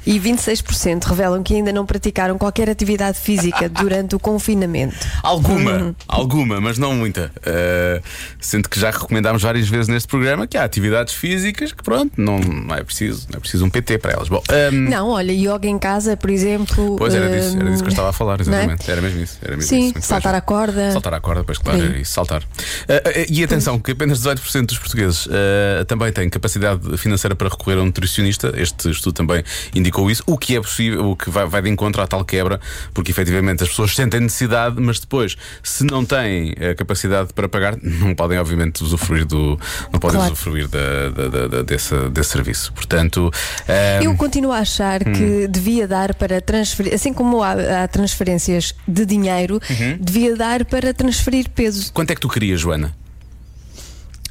E 0.06 0.20
26% 0.20 1.04
revelam 1.06 1.42
que 1.44 1.54
ainda 1.56 1.72
não 1.74 1.86
praticaram 1.86 2.38
qualquer 2.38 2.70
atividade 2.70 3.18
física 3.20 3.68
durante 3.70 4.16
o 4.16 4.20
confinamento. 4.20 4.96
Alguma, 5.24 5.72
Uhum. 5.76 5.96
alguma, 6.08 6.62
mas 6.62 6.78
não 6.78 6.94
muita. 6.94 7.32
Eh, 7.46 8.02
sendo 8.40 8.70
que 8.70 8.80
já 8.80 8.92
recomendámos 8.92 9.42
várias 9.42 9.68
vezes 9.68 9.88
neste 9.88 10.08
programa 10.08 10.46
que 10.48 10.58
há 10.58 10.64
atividades 10.64 11.14
físicas 11.14 11.72
que, 11.72 11.84
pronto, 11.84 12.12
não, 12.18 12.38
não 12.40 12.76
é 12.76 12.84
preciso, 12.84 13.28
não 13.32 13.38
é 13.38 13.40
preciso 13.40 13.66
um 13.66 13.70
PT 13.70 13.98
para 13.98 14.12
elas. 14.14 14.28
Bom, 14.30 14.42
ehm, 14.50 14.90
Não, 14.90 15.10
olha, 15.10 15.32
yoga 15.32 15.68
em 15.68 15.80
casa, 15.80 16.16
por 16.16 16.30
exemplo. 16.30 16.96
Pois 16.98 17.14
era 17.14 17.30
disso, 17.30 17.56
era 17.58 17.66
disso 17.72 17.78
que 17.78 17.84
eu 17.84 17.86
hum, 17.86 17.90
estava 17.90 18.10
a 18.10 18.14
falar, 18.14 18.40
é? 18.40 18.42
exatamente. 18.42 18.90
Era 18.92 19.02
mesmo 19.02 19.22
isso. 19.24 19.38
Era 19.42 19.56
mesmo 19.58 19.70
Sim, 19.70 19.94
isso. 19.96 20.02
Saltar 20.08 20.34
bem. 20.34 20.40
à 20.40 20.42
corda. 20.42 20.92
Saltar 20.92 21.14
à 21.14 21.20
corda, 21.20 21.44
pois 21.44 21.58
claro, 21.58 21.82
era 21.84 21.98
isso, 21.98 22.12
saltar. 22.14 22.44
Ah, 22.88 23.26
e 23.30 23.44
atenção, 23.44 23.80
que 23.80 23.92
apenas 23.92 24.20
18% 24.22 24.66
dos 24.68 24.78
portugueses 24.78 25.28
também 25.88 26.12
têm 26.12 26.30
capacidade 26.30 26.98
financeira 26.98 27.36
para 27.36 27.50
recorrer 27.50 27.78
a 27.78 27.82
um 27.82 27.86
nutricionista. 27.86 28.54
Este 28.56 28.90
estudo 28.92 29.14
também 29.14 29.44
indicou 29.74 29.95
isso, 30.10 30.24
o 30.26 30.38
que 30.38 30.56
é 30.56 30.62
possível, 30.62 31.10
o 31.12 31.16
que 31.16 31.30
vai, 31.30 31.46
vai 31.46 31.62
de 31.62 31.70
encontro 31.70 32.02
à 32.02 32.08
tal 32.08 32.24
quebra, 32.24 32.60
porque 32.94 33.12
efetivamente 33.12 33.64
as 33.64 33.70
pessoas 33.70 33.96
sentem 33.96 34.20
necessidade, 34.20 34.76
mas 34.80 35.00
depois, 35.00 35.36
se 35.64 35.84
não 35.84 36.04
têm 36.06 36.54
a 36.72 36.76
capacidade 36.76 37.34
para 37.34 37.48
pagar, 37.50 37.76
não 37.82 38.14
podem, 38.14 38.38
obviamente, 38.40 38.84
usufruir 38.84 39.26
do. 39.26 39.60
não 39.92 40.00
podem 40.00 40.18
Claro. 40.18 40.34
usufruir 40.34 40.68
da, 40.68 41.10
da- 41.10 41.48
da- 41.48 41.62
desse, 41.64 41.96
desse 42.10 42.30
serviço. 42.32 42.72
Portanto. 42.74 43.32
ah, 43.68 44.04
Eu 44.04 44.16
continuo 44.16 44.52
a 44.52 44.60
achar 44.60 45.02
Hum. 45.08 45.14
que 45.14 45.48
devia 45.48 45.88
dar 45.88 46.14
para 46.16 46.42
transferir, 46.42 46.94
assim 46.94 47.14
como 47.14 47.42
há, 47.44 47.84
há 47.84 47.88
transferências 47.88 48.74
de 48.88 49.06
dinheiro, 49.06 49.60
Uhum. 49.70 49.98
devia 50.00 50.36
dar 50.36 50.66
para 50.66 50.94
transferir 50.94 51.50
peso. 51.50 51.92
Quanto 51.94 52.12
é 52.12 52.16
que 52.16 52.22
tu 52.22 52.28
querias, 52.30 52.60
Joana? 52.60 52.96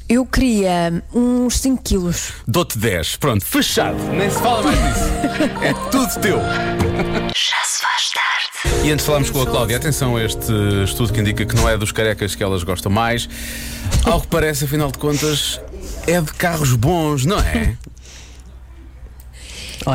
Eu 0.07 0.23
queria 0.23 1.03
uns 1.11 1.57
5 1.57 1.81
quilos. 1.81 2.33
Dou-te 2.47 2.77
10. 2.77 3.15
Pronto, 3.15 3.43
fechado. 3.43 3.97
Nem 4.11 4.29
se 4.29 4.39
fala 4.39 4.61
mais 4.61 4.77
disso. 4.77 5.05
É 5.63 5.73
tudo 5.89 6.21
teu. 6.21 6.37
Já 7.33 7.63
se 7.65 7.81
faz 7.81 8.11
tarde. 8.11 8.87
E 8.87 8.91
antes 8.91 9.03
falámos 9.03 9.31
com 9.31 9.41
a 9.41 9.47
Cláudia, 9.47 9.77
atenção 9.77 10.15
a 10.15 10.23
este 10.23 10.51
estudo 10.83 11.11
que 11.11 11.19
indica 11.19 11.43
que 11.43 11.55
não 11.55 11.67
é 11.67 11.75
dos 11.75 11.91
carecas 11.91 12.35
que 12.35 12.43
elas 12.43 12.61
gostam 12.63 12.91
mais. 12.91 13.27
Ao 14.05 14.21
que 14.21 14.27
parece, 14.27 14.65
afinal 14.65 14.91
de 14.91 14.99
contas, 14.99 15.59
é 16.05 16.21
de 16.21 16.31
carros 16.33 16.73
bons, 16.73 17.25
não 17.25 17.39
é? 17.39 17.75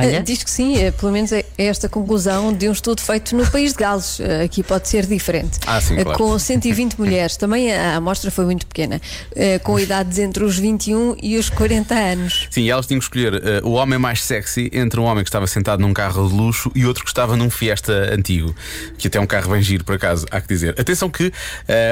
Eh, 0.02 0.22
Diz 0.22 0.42
que 0.42 0.50
sim, 0.50 0.76
eh, 0.76 0.90
pelo 0.90 1.12
menos 1.12 1.32
é 1.32 1.44
esta 1.58 1.88
conclusão 1.88 2.52
de 2.52 2.68
um 2.68 2.72
estudo 2.72 3.00
feito 3.00 3.36
no 3.36 3.46
país 3.50 3.72
de 3.72 3.78
Gales. 3.78 4.20
Eh, 4.20 4.44
Aqui 4.44 4.62
pode 4.62 4.88
ser 4.88 5.06
diferente. 5.06 5.58
Ah, 5.66 5.80
sim, 5.80 5.96
claro. 5.96 6.18
Com 6.18 6.38
120 6.38 6.98
mulheres, 6.98 7.36
também 7.36 7.72
a 7.72 7.96
amostra 7.96 8.30
foi 8.30 8.44
muito 8.44 8.66
pequena, 8.66 9.00
com 9.62 9.78
idades 9.80 10.18
entre 10.18 10.44
os 10.44 10.58
21 10.58 11.16
e 11.22 11.36
os 11.36 11.50
40 11.50 11.94
anos. 11.94 12.48
Sim, 12.50 12.68
elas 12.68 12.86
tinham 12.86 12.98
que 12.98 13.04
escolher 13.04 13.62
o 13.64 13.72
homem 13.72 13.98
mais 13.98 14.22
sexy 14.22 14.70
entre 14.72 14.98
um 15.00 15.04
homem 15.04 15.22
que 15.24 15.28
estava 15.28 15.46
sentado 15.46 15.80
num 15.80 15.92
carro 15.92 16.28
de 16.28 16.34
luxo 16.34 16.70
e 16.74 16.84
outro 16.86 17.04
que 17.04 17.10
estava 17.10 17.36
num 17.36 17.50
Fiesta 17.50 18.14
antigo, 18.14 18.54
que 18.98 19.08
até 19.08 19.18
é 19.18 19.20
um 19.20 19.26
carro 19.26 19.52
bem 19.52 19.62
giro, 19.62 19.84
por 19.84 19.94
acaso, 19.94 20.26
há 20.30 20.40
que 20.40 20.48
dizer. 20.48 20.74
Atenção 20.80 21.10
que 21.10 21.32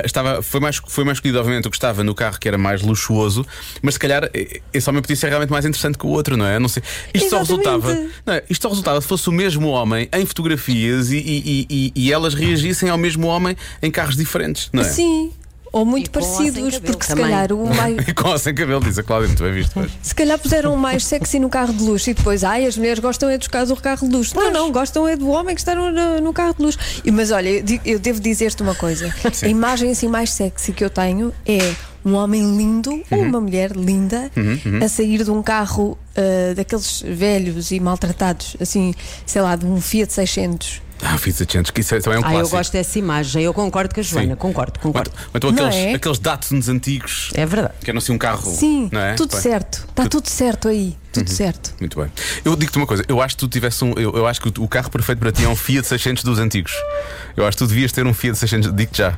estava, 0.04 0.42
foi, 0.42 0.60
mais, 0.60 0.80
foi 0.86 1.04
mais 1.04 1.18
escolhido, 1.18 1.38
obviamente, 1.38 1.66
o 1.66 1.70
que 1.70 1.76
estava 1.76 2.02
no 2.02 2.14
carro 2.14 2.38
que 2.38 2.48
era 2.48 2.58
mais 2.58 2.82
luxuoso, 2.82 3.46
mas 3.82 3.94
se 3.94 4.00
calhar 4.00 4.28
esse 4.72 4.88
homem 4.88 5.02
podia 5.02 5.16
ser 5.16 5.28
realmente 5.28 5.50
mais 5.50 5.64
interessante 5.64 5.98
que 5.98 6.06
o 6.06 6.10
outro, 6.10 6.36
não 6.36 6.46
é? 6.46 6.58
Não 6.58 6.68
sei. 6.68 6.82
Isto 7.14 7.30
só 7.30 7.38
Exatamente. 7.38 7.68
Resultava. 7.80 8.08
Não 8.26 8.34
é? 8.34 8.42
Isto 8.50 8.62
só 8.62 8.68
resultava 8.68 9.00
se 9.00 9.06
fosse 9.08 9.28
o 9.28 9.32
mesmo 9.32 9.68
homem 9.68 10.08
em 10.12 10.26
fotografias 10.26 11.10
e, 11.10 11.16
e- 11.16 11.66
e- 11.68 11.92
e 11.94 12.12
elas 12.12 12.34
reagissem 12.34 12.88
ao 12.88 12.98
mesmo 12.98 13.26
homem 13.26 13.56
em 13.82 13.90
carros 13.90 14.16
diferentes, 14.16 14.68
não 14.72 14.82
é? 14.82 14.84
Sim. 14.84 15.32
Ou 15.70 15.84
muito 15.84 16.10
parecidos, 16.10 16.78
porque 16.78 17.02
se 17.02 17.08
também. 17.10 17.24
calhar 17.26 17.52
o 17.52 17.66
mais. 17.76 17.96
Com 18.16 18.30
ou 18.30 18.38
sem 18.38 18.54
cabelo, 18.54 18.80
diz 18.82 18.98
a 18.98 19.02
Cláudia, 19.02 19.28
muito 19.28 19.42
bem 19.42 19.52
visto. 19.52 19.90
Se 20.00 20.14
calhar 20.14 20.38
puseram 20.38 20.72
o 20.72 20.78
mais 20.78 21.04
sexy 21.04 21.38
no 21.38 21.50
carro 21.50 21.74
de 21.74 21.82
luxo 21.84 22.08
e 22.08 22.14
depois, 22.14 22.42
ai, 22.42 22.64
as 22.64 22.78
mulheres 22.78 23.00
gostam 23.00 23.28
é 23.28 23.36
dos 23.36 23.48
carros 23.48 23.68
do 23.68 23.76
carro 23.76 24.08
de 24.08 24.16
luxo. 24.16 24.34
Não, 24.34 24.50
não, 24.50 24.72
gostam 24.72 25.06
é 25.06 25.14
do 25.14 25.28
homem 25.28 25.54
que 25.54 25.60
está 25.60 25.74
no, 25.74 26.32
carro 26.32 26.54
de 26.56 26.62
luxo. 26.62 26.78
E- 27.04 27.10
Mas 27.10 27.30
olha, 27.30 27.62
eu 27.84 27.98
devo 27.98 28.18
dizer-te 28.18 28.62
uma 28.62 28.74
coisa: 28.74 29.14
a 29.42 29.46
imagem 29.46 29.90
assim 29.90 30.08
mais 30.08 30.30
sexy 30.30 30.72
que 30.72 30.82
eu 30.82 30.88
tenho 30.88 31.34
é 31.44 31.58
um 32.04 32.14
homem 32.14 32.42
lindo 32.56 33.02
ou 33.10 33.18
uma 33.20 33.40
mulher 33.40 33.72
linda 33.72 34.30
Uhum, 34.36 34.58
uhum. 34.64 34.84
a 34.84 34.88
sair 34.88 35.24
de 35.24 35.30
um 35.30 35.42
carro 35.42 35.98
ah, 36.16 36.54
daqueles 36.54 37.02
velhos 37.06 37.70
e 37.70 37.80
maltratados, 37.80 38.56
assim, 38.60 38.94
sei 39.26 39.42
lá, 39.42 39.56
de 39.56 39.66
um 39.66 39.80
Fiat 39.80 40.12
600. 40.12 40.82
Ah, 41.00 41.16
fiz 41.16 41.36
Changes, 41.48 41.70
que 41.70 41.80
isso 41.80 41.94
é, 41.94 42.00
também 42.00 42.16
é 42.16 42.20
um 42.20 42.24
Ah, 42.24 42.30
eu 42.30 42.32
clássico. 42.38 42.56
gosto 42.56 42.72
dessa 42.72 42.98
imagem. 42.98 43.42
Eu 43.44 43.54
concordo 43.54 43.94
com 43.94 44.00
a 44.00 44.02
Joana. 44.02 44.30
Sim. 44.30 44.34
Concordo, 44.34 44.80
concordo. 44.80 45.12
Ou 45.26 45.30
então 45.34 45.52
Não 45.52 45.66
aqueles, 45.66 45.86
é? 45.86 45.94
aqueles 45.94 46.18
Datsuns 46.18 46.68
antigos. 46.68 47.30
É 47.34 47.46
verdade. 47.46 47.74
Que 47.84 47.90
eram 47.90 47.98
assim 47.98 48.12
um 48.12 48.18
carro. 48.18 48.50
Sim, 48.50 48.88
não 48.90 49.00
é? 49.00 49.14
tudo 49.14 49.30
Bem, 49.30 49.40
certo. 49.40 49.86
Está 49.88 50.08
tudo 50.08 50.28
certo 50.28 50.66
aí. 50.66 50.96
Tudo 51.12 51.28
Uhum. 51.28 51.34
certo. 51.36 51.72
Muito 51.78 52.00
bem. 52.00 52.10
Eu 52.44 52.56
digo-te 52.56 52.76
uma 52.78 52.86
coisa, 52.86 53.04
eu 53.06 53.22
acho 53.22 53.36
que 53.36 53.40
tu 53.40 53.46
tivesse 53.48 53.84
um. 53.84 53.92
Eu, 53.92 54.12
eu 54.16 54.26
acho 54.26 54.40
que 54.40 54.48
o, 54.60 54.64
o 54.64 54.68
carro 54.68 54.90
perfeito 54.90 55.20
para 55.20 55.30
ti 55.30 55.44
é 55.44 55.48
um 55.48 55.54
Fiat 55.54 55.86
600 55.86 56.24
dos 56.24 56.40
antigos. 56.40 56.72
Eu 57.36 57.46
acho 57.46 57.56
que 57.56 57.62
tu 57.64 57.68
devias 57.68 57.92
ter 57.92 58.04
um 58.04 58.12
Fiat 58.12 58.36
600. 58.36 58.72
Digo-te 58.74 58.98
já. 58.98 59.16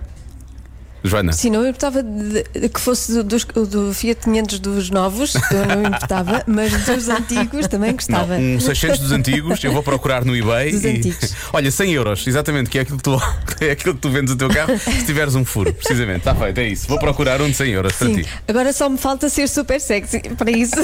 Joana. 1.03 1.33
Sim, 1.33 1.51
não 1.51 1.63
importava 1.63 2.03
de- 2.03 2.45
de 2.61 2.69
que 2.69 2.81
fosse 2.81 3.13
do, 3.13 3.25
dos- 3.25 3.45
do 3.45 3.93
Fiat 3.95 4.21
500 4.23 4.59
dos 4.59 4.91
novos, 4.91 5.35
eu 5.35 5.67
não 5.67 5.87
importava, 5.87 6.43
mas 6.47 6.73
dos 6.85 7.09
antigos 7.09 7.67
também 7.69 7.93
gostava. 7.93 8.39
Não, 8.39 8.57
um 8.57 8.61
600 8.61 8.99
dos 8.99 9.13
antigos, 9.13 9.63
eu 9.65 9.73
vou 9.73 9.83
procurar 9.83 10.25
no 10.25 10.37
eBay 10.37 10.73
Dos 10.73 10.85
e. 10.85 10.89
antigos. 10.89 11.35
Olha, 11.53 11.71
100 11.71 11.93
euros, 11.93 12.27
exatamente, 12.27 12.69
que 12.71 12.79
é 12.79 12.83
aquilo 12.83 12.99
que, 12.99 13.03
tu, 13.05 13.21
é 13.61 13.71
aquilo 13.71 13.95
que 13.95 14.01
tu 14.01 14.11
vendes 14.11 14.33
o 14.33 14.37
teu 14.37 14.49
carro 14.51 14.79
se 14.79 15.05
tiveres 15.05 15.35
um 15.35 15.45
furo, 15.45 15.73
precisamente. 15.73 16.19
Está 16.19 16.35
feito, 16.35 16.59
é 16.59 16.69
isso. 16.69 16.87
Vou 16.89 16.99
procurar 16.99 17.41
um 17.41 17.49
de 17.49 17.57
100 17.57 17.71
euros 17.73 17.93
para 17.95 18.07
Sim, 18.09 18.23
ti. 18.23 18.29
agora 18.47 18.73
só 18.73 18.89
me 18.89 18.99
falta 18.99 19.29
ser 19.29 19.49
super 19.49 19.81
sexy 19.81 20.21
para 20.37 20.51
isso. 20.51 20.77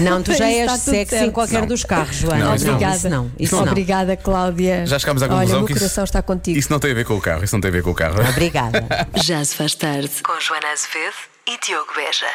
Não, 0.00 0.22
tu 0.22 0.32
já 0.32 0.38
Para 0.38 0.50
isso 0.50 0.70
és 0.70 0.80
sexy 0.82 1.16
em 1.24 1.30
qualquer 1.30 1.60
Não. 1.62 1.66
dos 1.68 1.84
carros, 1.84 2.16
Joana. 2.16 2.44
Não, 2.44 2.54
isso 2.54 2.64
não. 2.66 2.72
Obrigada. 2.74 2.96
Isso 2.96 3.08
não. 3.08 3.30
Isso 3.38 3.56
não. 3.56 3.62
Obrigada, 3.64 4.16
Cláudia. 4.16 4.86
Já 4.86 4.98
chegámos 4.98 5.22
à 5.22 5.26
Olha, 5.26 5.34
conclusão 5.34 5.56
o 5.56 5.60
meu 5.60 5.66
que 5.66 5.72
isso- 5.72 5.80
coração 5.80 6.04
está 6.04 6.22
contigo. 6.22 6.58
Isso 6.58 6.70
não 6.70 6.78
tem 6.78 6.90
a 6.90 6.94
ver 6.94 7.04
com 7.04 7.14
o 7.14 7.20
carro, 7.20 7.44
isso 7.44 7.54
não 7.54 7.60
tem 7.60 7.68
a 7.68 7.72
ver 7.72 7.82
com 7.82 7.90
o 7.90 7.94
carro. 7.94 8.16
Obrigada. 8.28 8.84
Já 9.22 9.44
se 9.44 9.54
faz 9.62 9.76
tarde 9.76 10.22
com 10.24 10.40
Joana 10.40 10.72
Azevedo 10.72 11.14
e 11.46 11.56
Diogo 11.58 11.94
Beja. 11.94 12.26